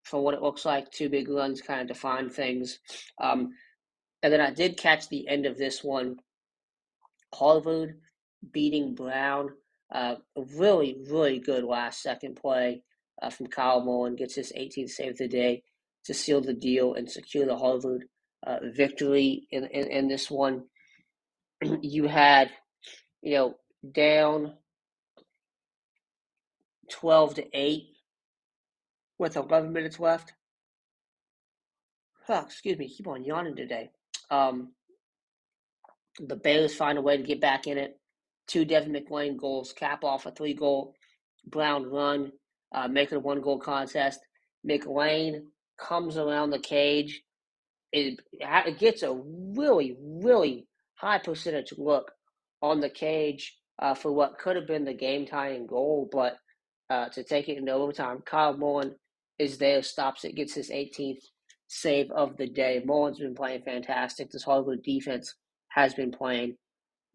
[0.05, 2.79] for what it looks like, two big runs kind of define things.
[3.21, 3.51] Um,
[4.23, 6.17] and then I did catch the end of this one.
[7.35, 7.99] Harvard
[8.53, 9.51] beating Brown.
[9.93, 12.83] Uh, a really, really good last second play
[13.23, 14.17] uh, from Kyle Mullen.
[14.17, 15.63] Gets his 18th save of the day
[16.05, 18.05] to seal the deal and secure the Harvard
[18.47, 20.65] uh, victory in, in, in this one.
[21.83, 22.51] you had,
[23.23, 23.55] you know,
[23.93, 24.55] down
[26.91, 27.83] 12 to 8
[29.19, 30.33] with 11 minutes left.
[32.29, 33.91] Oh, excuse me, keep on yawning today.
[34.31, 34.73] Um,
[36.19, 37.99] the Bears find a way to get back in it.
[38.47, 40.95] Two Devin McLean goals cap off a three goal
[41.47, 42.33] Brown run,
[42.73, 44.21] uh, make it a one goal contest.
[44.65, 45.47] McLean
[45.81, 47.23] comes around the cage.
[47.93, 52.13] It, it gets a really, really high percentage look
[52.63, 56.37] on the cage uh, for what could have been the game tying goal, but
[56.91, 58.95] uh, to take it into overtime, Kyle Mullen
[59.39, 61.23] is there, stops it, gets his 18th
[61.69, 62.83] save of the day.
[62.85, 64.31] Mullen's been playing fantastic.
[64.31, 65.35] This Harvard defense
[65.69, 66.57] has been playing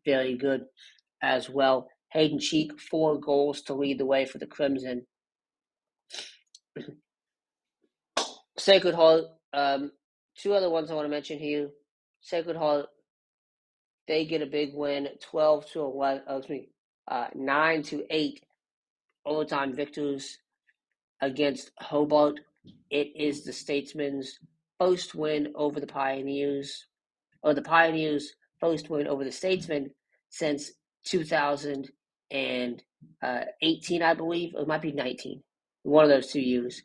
[0.06, 0.62] very good
[1.22, 1.90] as well.
[2.14, 5.06] Hayden Cheek, four goals to lead the way for the Crimson.
[8.58, 9.92] Sacred Heart, um,
[10.38, 11.70] two other ones I want to mention here.
[12.22, 12.88] Sacred Heart,
[14.08, 16.70] they get a big win, 12 to 11, oh, excuse me,
[17.08, 18.44] uh, 9 to 8
[19.26, 20.38] overtime victors
[21.22, 22.40] against Hobart.
[22.90, 24.40] It is the Statesmen's
[24.80, 26.86] first win over the Pioneers,
[27.44, 29.92] or the Pioneers' first win over the Statesmen
[30.30, 30.72] since
[31.06, 34.56] 2018, I believe.
[34.56, 35.44] It might be 19.
[35.84, 36.82] One of those two years.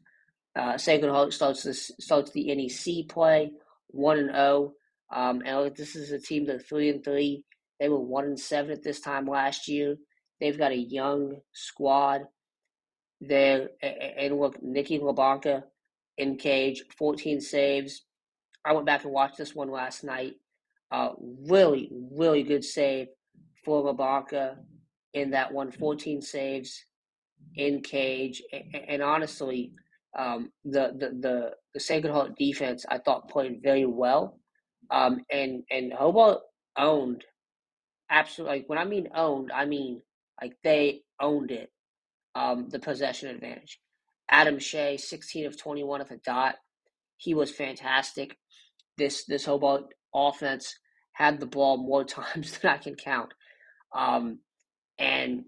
[0.56, 3.52] Uh, Sacred Heart starts this starts the NEC play
[3.92, 4.36] one and zero.
[4.38, 4.74] Oh.
[5.12, 7.44] Um, and this is a team that three and three.
[7.80, 9.96] They were one and seven at this time last year.
[10.40, 12.22] They've got a young squad
[13.20, 13.70] there.
[13.82, 15.64] And look, Nikki Labanca
[16.16, 18.04] in cage, 14 saves.
[18.64, 20.34] I went back and watched this one last night.
[20.92, 21.10] Uh,
[21.48, 23.08] really, really good save
[23.64, 24.56] for Labanca
[25.14, 26.84] in that one, 14 saves
[27.56, 28.42] in cage.
[28.52, 29.72] And, and honestly,
[30.18, 34.38] um, the, the, the, the Sacred Heart defense, I thought, played very well.
[34.90, 36.40] Um, and, and Hobart
[36.76, 37.24] owned,
[38.10, 40.02] absolutely, like when I mean owned, I mean
[40.40, 41.70] like they owned it,
[42.34, 43.78] um, the possession advantage.
[44.30, 46.56] Adam Shea, 16 of 21 at the dot.
[47.16, 48.36] He was fantastic.
[48.96, 50.74] This this Hobart offense
[51.12, 53.32] had the ball more times than I can count.
[53.94, 54.38] Um,
[54.98, 55.44] and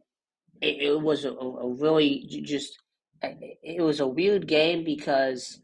[0.61, 2.77] it, it was a, a, really just
[3.23, 5.61] it was a weird game because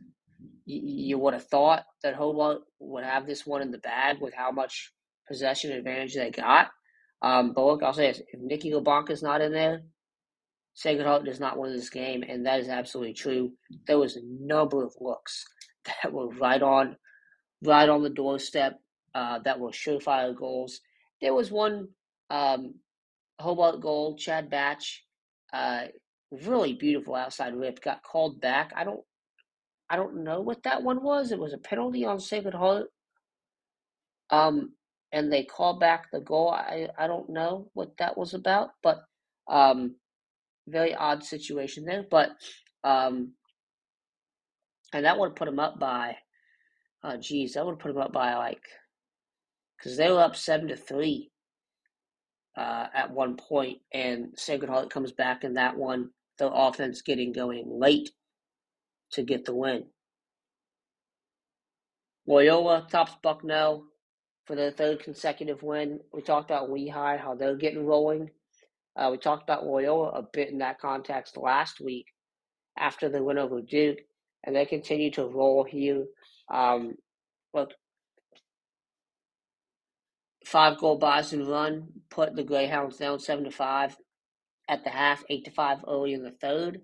[0.65, 4.51] you, would have thought that Hobart would have this one in the bag with how
[4.51, 4.93] much
[5.27, 6.69] possession advantage they got.
[7.23, 9.83] Um, but look, I'll say this: if Nicky is not in there,
[10.75, 13.53] Sacred Heart does not win this game, and that is absolutely true.
[13.87, 15.45] There was a number of looks
[15.85, 16.97] that were right on,
[17.65, 18.79] right on the doorstep.
[19.15, 20.81] Uh, that were surefire goals.
[21.21, 21.89] There was one
[22.31, 22.75] um,
[23.41, 25.03] Hobart goal, Chad Batch,
[25.53, 25.87] uh,
[26.31, 28.73] really beautiful outside rip, got called back.
[28.77, 29.01] I don't,
[29.91, 31.33] I don't know what that one was.
[31.33, 32.87] It was a penalty on Sacred Heart.
[34.31, 34.73] Um,
[35.13, 36.51] and they called back the goal.
[36.51, 38.99] I, I don't know what that was about, but
[39.49, 39.97] um,
[40.67, 42.31] very odd situation there, but
[42.85, 43.33] um,
[44.93, 46.17] and that would put them up by,
[47.03, 48.63] oh geez, that would put them up by like,
[49.79, 51.31] because they were up seven to three
[52.57, 56.11] uh, at one point, and Sacred Heart comes back in that one.
[56.39, 58.11] The offense getting going late
[59.13, 59.87] to get the win.
[62.27, 63.85] Loyola tops Bucknell
[64.47, 66.01] for the third consecutive win.
[66.13, 68.31] We talked about Lehigh, how they're getting rolling.
[68.97, 72.07] Uh, we talked about Loyola a bit in that context last week
[72.79, 73.99] after the win over Duke,
[74.45, 76.05] and they continue to roll here.
[76.53, 76.95] Um,
[77.55, 77.71] look,
[80.45, 83.97] five goal Bison run put the Greyhounds down seven to five
[84.69, 86.83] at the half, eight to five early in the third.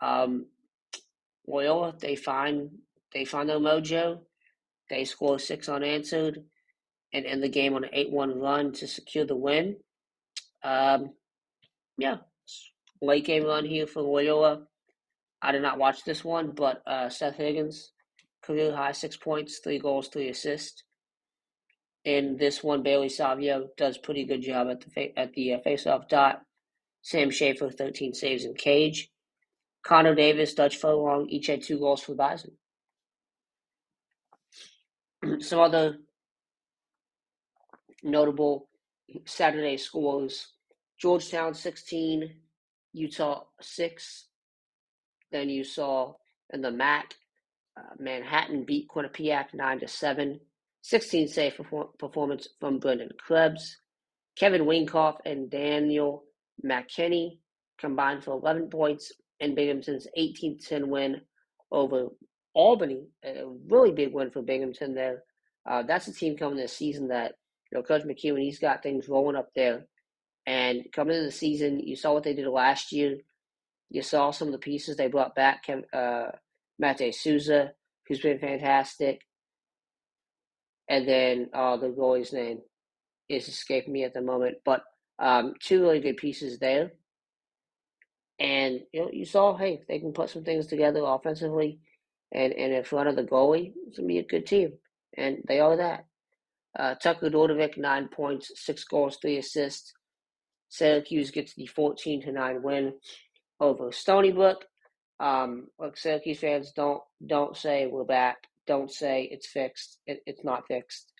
[0.00, 0.46] Um,
[1.46, 2.70] Loyola they find
[3.12, 4.20] they find their mojo.
[4.88, 6.42] They score six unanswered
[7.12, 9.76] and end the game on an eight one run to secure the win.
[10.62, 11.10] Um,
[11.98, 12.18] yeah,
[13.00, 14.62] late game run here for Loyola.
[15.42, 17.92] I did not watch this one, but uh, Seth Higgins,
[18.42, 20.84] career high six points, three goals, three assists.
[22.04, 25.58] In this one, Bailey Savio does pretty good job at the fa- at the uh,
[25.66, 26.42] faceoff dot.
[27.02, 29.10] Sam Schaefer, 13 saves in cage.
[29.82, 32.52] Connor Davis, Dutch Furlong, each had two goals for the Bison.
[35.40, 35.98] Some other
[38.02, 38.68] notable
[39.24, 40.48] Saturday scores
[40.98, 42.34] Georgetown 16,
[42.92, 44.26] Utah 6.
[45.32, 46.14] Then you saw
[46.52, 47.12] in the MAAC,
[47.76, 50.40] uh, Manhattan beat Quinnipiac 9 to 7.
[50.82, 51.60] 16 safe
[51.98, 53.78] performance from Brendan Krebs.
[54.36, 56.24] Kevin Winkoff and Daniel
[56.64, 57.38] McKinney
[57.78, 61.20] combined for 11 points in Binghamton's 18 10 win
[61.70, 62.08] over
[62.54, 63.06] Albany.
[63.24, 65.22] A really big win for Binghamton there.
[65.68, 67.34] Uh, that's a team coming this season that,
[67.70, 69.86] you know, Coach McKeown, he's got things rolling up there.
[70.46, 73.18] And coming into the season, you saw what they did last year.
[73.90, 75.64] You saw some of the pieces they brought back.
[75.92, 76.26] Uh,
[76.78, 77.72] Mate Souza,
[78.06, 79.20] who's been fantastic.
[80.88, 82.60] And then uh, the goalie's name
[83.28, 84.56] is escaping me at the moment.
[84.64, 84.82] But
[85.20, 86.92] um, two really good pieces there.
[88.40, 91.80] And you know, you saw, hey, they can put some things together offensively
[92.32, 94.74] and, and in front of the goalie, it's gonna be a good team.
[95.16, 96.06] And they are that.
[96.78, 99.92] Uh, Tucker Dordevic, nine points, six goals, three assists.
[100.68, 102.94] Syracuse gets the 14 to 9 win
[103.58, 104.64] over Stony Brook.
[105.18, 108.38] Um, look, Syracuse fans, don't don't say we're back.
[108.66, 109.98] Don't say it's fixed.
[110.06, 111.12] It, it's not fixed.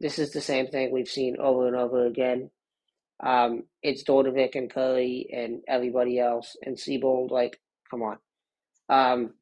[0.00, 2.50] This is the same thing we've seen over and over again.
[3.24, 7.30] Um, it's Dordevic and Curry and everybody else and Seebold.
[7.30, 7.60] Like,
[7.90, 8.18] come on.
[8.88, 9.34] Um,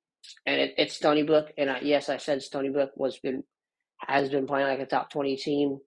[0.47, 1.53] and it, it's Stony Brook.
[1.57, 3.45] And I, yes, I said Stony Brook was been
[4.01, 5.79] has been playing like a top twenty team.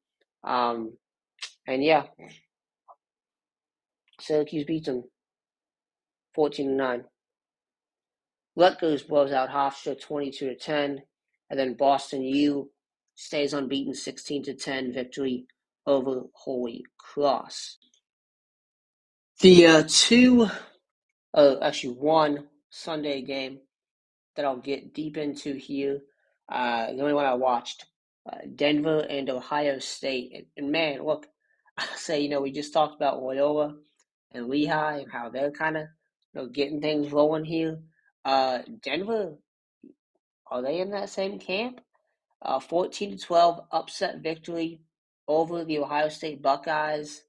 [0.43, 0.93] Um,
[1.67, 2.03] and yeah,
[4.19, 5.03] Syracuse beats them
[6.35, 7.03] 14 to 9.
[8.55, 11.01] Rutgers blows out Hofstra 22 to 10,
[11.49, 12.71] and then Boston U
[13.15, 15.45] stays unbeaten 16 to 10 victory
[15.85, 17.77] over Holy Cross.
[19.41, 20.47] The uh, two,
[21.33, 23.59] uh, actually one Sunday game
[24.35, 26.01] that I'll get deep into here.
[26.49, 27.85] Uh, the only one I watched,
[28.31, 31.25] uh, Denver and Ohio State, and, and man, look,
[31.77, 33.75] I say you know we just talked about Loyola
[34.33, 35.87] and Lehigh and how they're kind of
[36.33, 37.79] you know getting things rolling here.
[38.23, 39.37] Uh, Denver,
[40.51, 41.81] are they in that same camp?
[42.43, 44.81] Uh, 14 to 12 upset victory
[45.31, 47.23] over the Ohio State Buckeyes.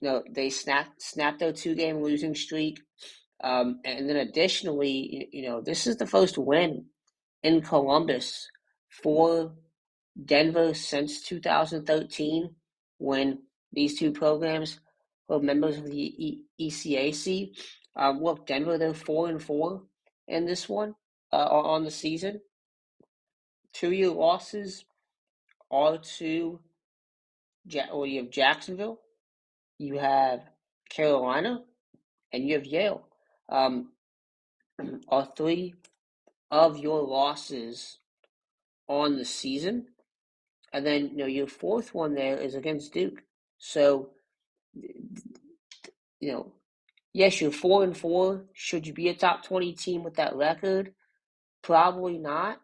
[0.00, 2.80] You know, they snapped snapped their two game losing streak.
[3.42, 6.86] Um, and then additionally, you, know, this is the first win
[7.42, 8.48] in Columbus
[9.02, 9.52] for
[10.24, 12.54] Denver since 2013
[12.98, 13.38] when
[13.72, 14.80] these two programs
[15.28, 17.50] were members of the e- ECAC.
[17.94, 19.82] Um, look, Denver, they're 4 and 4
[20.26, 20.94] in this one
[21.32, 22.40] uh, on the season.
[23.72, 24.84] Two year losses
[25.70, 26.60] are to
[27.68, 29.00] ja- well, you have Jacksonville,
[29.78, 30.40] you have
[30.90, 31.62] Carolina,
[32.32, 33.06] and you have Yale.
[33.48, 33.92] Um,
[35.08, 35.74] are three
[36.50, 37.98] of your losses
[38.88, 39.86] on the season.
[40.72, 43.22] And then, you know, your fourth one there is against Duke.
[43.58, 44.10] So,
[44.74, 46.52] you know,
[47.12, 48.44] yes, you're four and four.
[48.52, 50.92] Should you be a top 20 team with that record?
[51.62, 52.60] Probably not.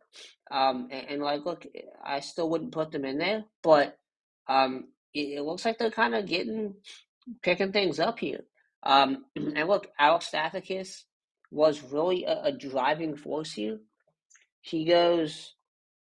[0.50, 1.66] Um, and, and, like, look,
[2.04, 3.98] I still wouldn't put them in there, but
[4.46, 6.74] um, it, it looks like they're kind of getting
[7.42, 8.40] picking things up here.
[8.82, 11.04] Um, and look, Alex Stathakis
[11.50, 13.78] was really a, a driving force here.
[14.60, 15.54] He goes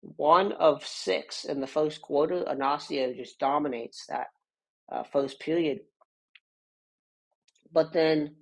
[0.01, 2.45] one of six in the first quarter.
[2.45, 4.29] Inacio just dominates that
[4.91, 5.81] uh, first period.
[7.73, 8.37] But then,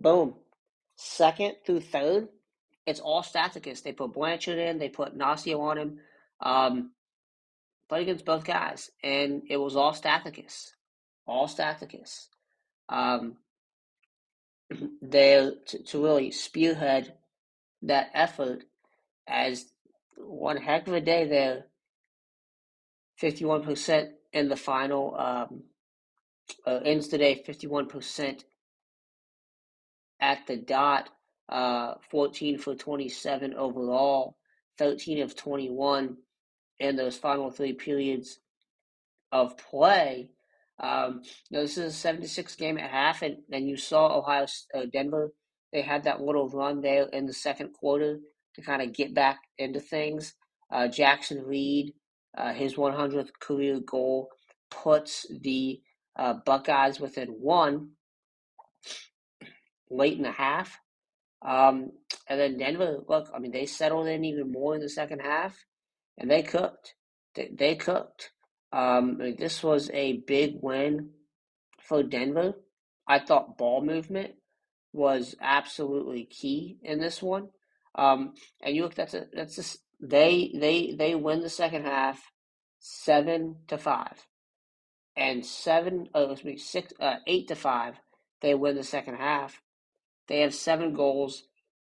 [0.00, 0.34] boom,
[0.96, 2.28] second through third,
[2.86, 3.82] it's all Stathakis.
[3.82, 5.98] They put Blanchard in, they put Nacio on him.
[6.40, 6.90] Um,
[7.88, 10.70] played against both guys, and it was all Stathakis.
[11.26, 12.26] All Stathakis.
[12.88, 13.36] Um,
[15.02, 17.14] there to, to really spearhead
[17.82, 18.64] that effort
[19.26, 19.66] as
[20.16, 21.66] one heck of a day there.
[23.22, 25.14] 51% in the final.
[25.16, 25.62] Um,
[26.66, 28.44] uh, ends today 51%
[30.20, 31.08] at the dot.
[31.46, 34.38] Uh, 14 for 27 overall,
[34.78, 36.16] 13 of 21
[36.78, 38.38] in those final three periods
[39.32, 40.30] of play.
[40.80, 44.46] Um, you know, this is a 76 game at half, and then you saw Ohio
[44.74, 45.32] uh, Denver.
[45.72, 48.18] They had that little run there in the second quarter
[48.54, 50.34] to kind of get back into things.
[50.70, 51.94] Uh, Jackson Reed,
[52.36, 54.28] uh, his 100th career goal,
[54.70, 55.80] puts the
[56.16, 57.90] uh, Buckeyes within one
[59.90, 60.78] late in the half.
[61.42, 61.90] Um,
[62.28, 65.56] and then Denver, look, I mean, they settled in even more in the second half,
[66.18, 66.94] and they cooked.
[67.36, 68.32] They, they cooked.
[68.72, 71.10] Um, this was a big win
[71.80, 72.54] for Denver.
[73.08, 74.32] I thought ball movement
[74.92, 77.48] was absolutely key in this one.
[77.96, 82.22] Um, and you look, that's a that's a, they they they win the second half,
[82.80, 84.18] seven to five.
[85.16, 87.94] and seven oh excuse me, six, uh, eight to five,
[88.40, 89.60] they win the second half.
[90.28, 91.44] They have seven goals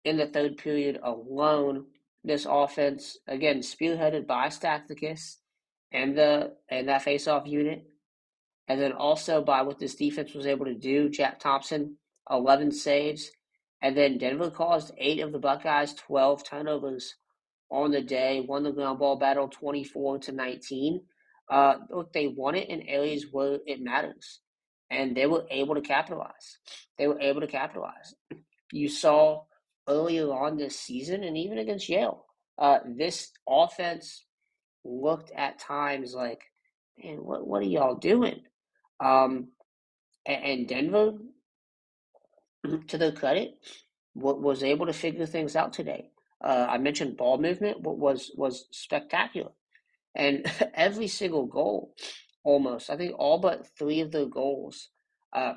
[0.05, 1.87] in the third period alone.
[2.27, 5.37] This offense, again, spearheaded by Stathakis
[5.93, 7.85] and the and that faceoff unit,
[8.67, 11.11] and then also by what this defense was able to do.
[11.11, 11.99] Jack Thompson,
[12.31, 13.31] eleven saves,
[13.83, 17.15] and then Denver caused eight of the Buckeyes' twelve turnovers
[17.71, 18.41] on the day.
[18.41, 21.03] Won the ground ball battle, twenty four to nineteen.
[21.51, 24.41] Uh, look, they won it in areas where it matters,
[24.91, 26.59] and they were able to capitalize.
[26.97, 28.15] They were able to capitalize.
[28.73, 29.43] You saw
[29.89, 32.25] earlier on this season, and even against Yale,
[32.59, 34.25] uh, this offense
[34.85, 36.43] looked at times like,
[37.03, 38.43] man, what what are y'all doing?
[39.01, 39.49] Um,
[40.27, 41.13] and, and Denver,
[42.89, 43.55] to their credit,
[44.41, 46.11] was able to figure things out today.
[46.45, 49.53] Uh, I mentioned ball movement was was spectacular,
[50.17, 51.95] and every single goal,
[52.45, 54.91] almost I think all but three of the goals
[55.35, 55.55] uh,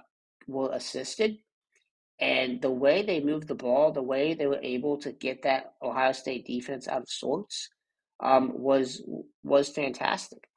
[0.47, 1.38] were assisted.
[2.20, 5.74] And the way they moved the ball, the way they were able to get that
[5.82, 7.70] Ohio State defense out of sorts,
[8.20, 9.03] um, was
[9.43, 10.49] was fantastic.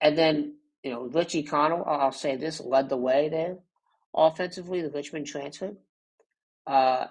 [0.00, 3.56] And then you know Richie Connell, I'll say this, led the way there
[4.14, 4.80] offensively.
[4.80, 5.72] The Richmond transfer,
[6.66, 7.06] uh,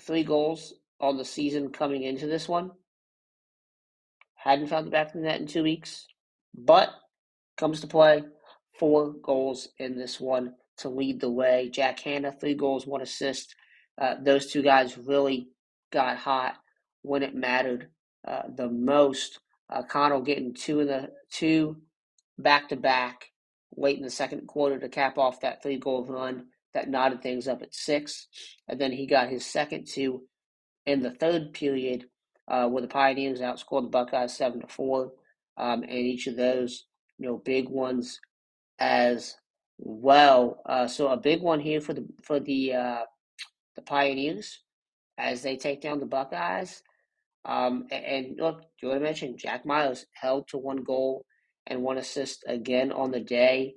[0.00, 2.70] three goals on the season coming into this one.
[4.36, 6.06] Hadn't found the back of the net in two weeks,
[6.54, 6.90] but
[7.58, 8.24] comes to play.
[8.78, 11.70] Four goals in this one to lead the way.
[11.70, 13.54] Jack Hanna, three goals, one assist.
[14.00, 15.48] Uh, those two guys really
[15.92, 16.56] got hot
[17.02, 17.88] when it mattered
[18.26, 19.38] uh, the most.
[19.70, 21.76] Uh, Connell getting two in the two
[22.38, 23.30] back to back
[23.76, 27.46] late in the second quarter to cap off that three goal run that knotted things
[27.46, 28.26] up at six,
[28.68, 30.22] and then he got his second two
[30.86, 32.06] in the third period,
[32.48, 35.12] uh, where the Pioneers outscored the Buckeyes seven to four,
[35.56, 36.86] um, and each of those,
[37.18, 38.20] you know, big ones
[38.78, 39.36] as
[39.78, 40.62] well.
[40.66, 43.02] Uh, so a big one here for the for the uh,
[43.76, 44.60] the Pioneers
[45.18, 46.82] as they take down the Buckeyes.
[47.44, 51.24] Um, and, and look, Jordan mentioned Jack Miles held to one goal
[51.66, 53.74] and one assist again on the day.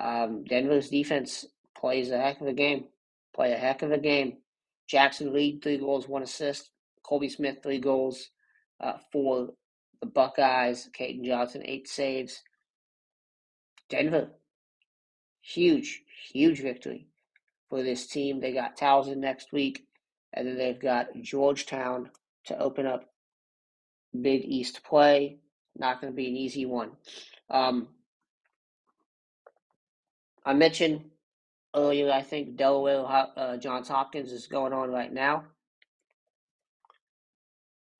[0.00, 1.44] Um, Denver's defense
[1.76, 2.84] plays a heck of a game.
[3.34, 4.38] Play a heck of a game.
[4.88, 6.70] Jackson Reed, three goals, one assist.
[7.02, 8.30] Colby Smith, three goals
[8.80, 9.48] uh, for
[10.00, 10.88] the Buckeyes.
[10.98, 12.42] Caden Johnson, eight saves.
[13.88, 14.30] Denver,
[15.48, 17.06] huge, huge victory
[17.68, 18.40] for this team.
[18.40, 19.86] They got Towson next week,
[20.32, 22.10] and then they've got Georgetown
[22.46, 23.04] to open up
[24.18, 25.38] Big East play.
[25.76, 26.90] Not going to be an easy one.
[27.50, 27.88] Um,
[30.44, 31.04] I mentioned
[31.74, 33.04] earlier, I think Delaware
[33.36, 35.44] uh, Johns Hopkins is going on right now.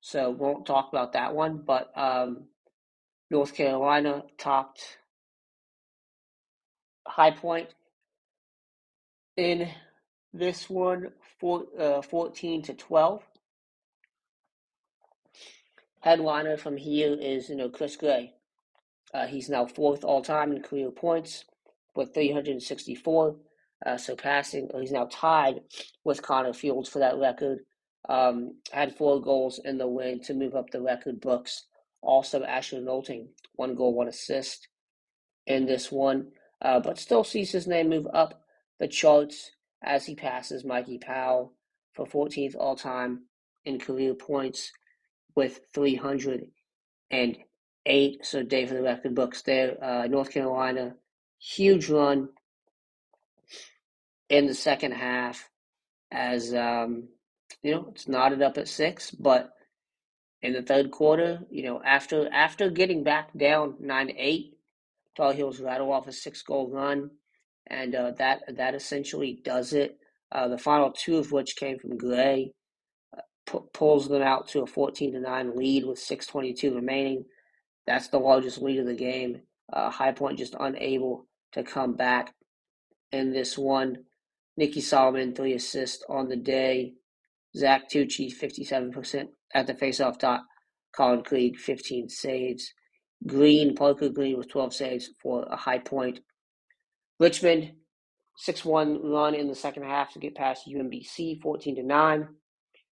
[0.01, 2.45] So won't talk about that one, but um,
[3.29, 4.98] North Carolina topped
[7.09, 7.69] High Point
[9.35, 9.67] in
[10.33, 13.23] this one, four, uh, 14 to 12.
[16.01, 18.33] Headliner from here is, you know, Chris Gray.
[19.13, 21.45] Uh, he's now fourth all time in career points
[21.95, 23.35] with 364,
[23.85, 25.61] uh, surpassing, he's now tied
[26.03, 27.59] with Connor Fields for that record.
[28.07, 31.65] Um, had four goals in the win to move up the record books.
[32.01, 34.67] Also, Asher Nolting, one goal, one assist
[35.45, 36.27] in this one,
[36.61, 38.41] uh, but still sees his name move up
[38.79, 39.51] the charts
[39.83, 41.53] as he passes Mikey Powell
[41.93, 43.23] for 14th all time
[43.65, 44.71] in career points
[45.35, 48.25] with 308.
[48.25, 49.81] So day for the record books there.
[49.83, 50.95] Uh, North Carolina,
[51.39, 52.29] huge run
[54.29, 55.49] in the second half
[56.11, 57.09] as, um,
[57.63, 59.51] you know, it's knotted up at six, but
[60.41, 64.53] in the third quarter, you know, after after getting back down nine eight,
[65.19, 67.09] Tar Heels rattle off a six goal run,
[67.67, 69.97] and uh, that that essentially does it.
[70.31, 72.53] Uh, the final two of which came from Gray
[73.73, 77.25] pulls them out to a 14 to 9 lead with 622 remaining.
[77.85, 79.41] That's the largest lead of the game.
[79.73, 82.33] Uh, High Point just unable to come back
[83.11, 83.97] in this one.
[84.55, 86.93] Nicky Solomon, three assists on the day.
[87.57, 90.41] Zach Tucci, 57% at the faceoff dot.
[90.95, 92.71] Colin Krieg, 15 saves.
[93.27, 96.21] Green, Parker Green with 12 saves for a high point.
[97.19, 97.73] Richmond,
[98.37, 102.27] 6 1 run in the second half to get past UMBC, 14 to 9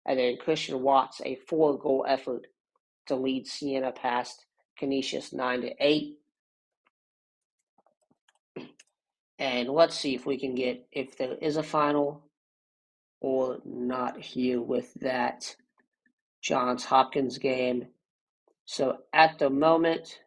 [0.09, 2.47] and then Christian Watts a four goal effort
[3.07, 4.45] to lead Siena past
[4.78, 6.17] Canisius nine to eight.
[9.38, 12.24] And let's see if we can get if there is a final
[13.22, 15.55] or not here with that
[16.41, 17.88] Johns Hopkins game.
[18.72, 20.20] So at the moment,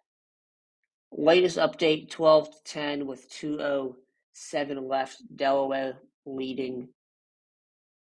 [1.12, 5.22] Latest update 12 to 10 with 207 left.
[5.36, 6.88] Delaware leading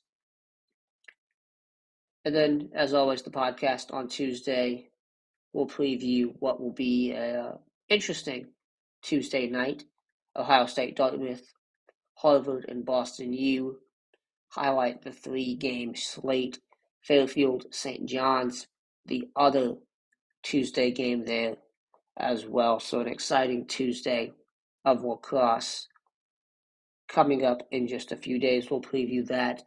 [2.25, 4.91] And then, as always, the podcast on Tuesday
[5.53, 7.53] will preview what will be an
[7.89, 8.47] interesting
[9.03, 9.85] Tuesday night.
[10.35, 11.53] Ohio State, Dartmouth,
[12.15, 13.79] Harvard, and Boston U
[14.49, 16.59] highlight the three game slate.
[17.03, 18.05] Fairfield, St.
[18.07, 18.67] John's,
[19.07, 19.75] the other
[20.43, 21.55] Tuesday game there
[22.17, 22.81] as well.
[22.81, 24.33] So, an exciting Tuesday
[24.87, 25.89] of lacrosse
[27.09, 28.71] coming up in just a few days.
[28.71, 29.63] We'll preview that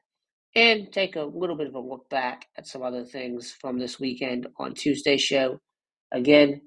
[0.56, 4.00] and take a little bit of a look back at some other things from this
[4.00, 5.60] weekend on Tuesday's show.
[6.12, 6.62] Again,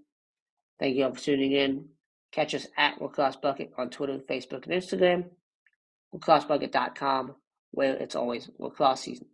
[0.78, 1.88] thank you all for tuning in.
[2.30, 5.24] Catch us at Lacrosse Bucket on Twitter, Facebook, and Instagram.
[6.14, 7.34] LacrosseBucket.com,
[7.72, 9.26] where it's always lacrosse season.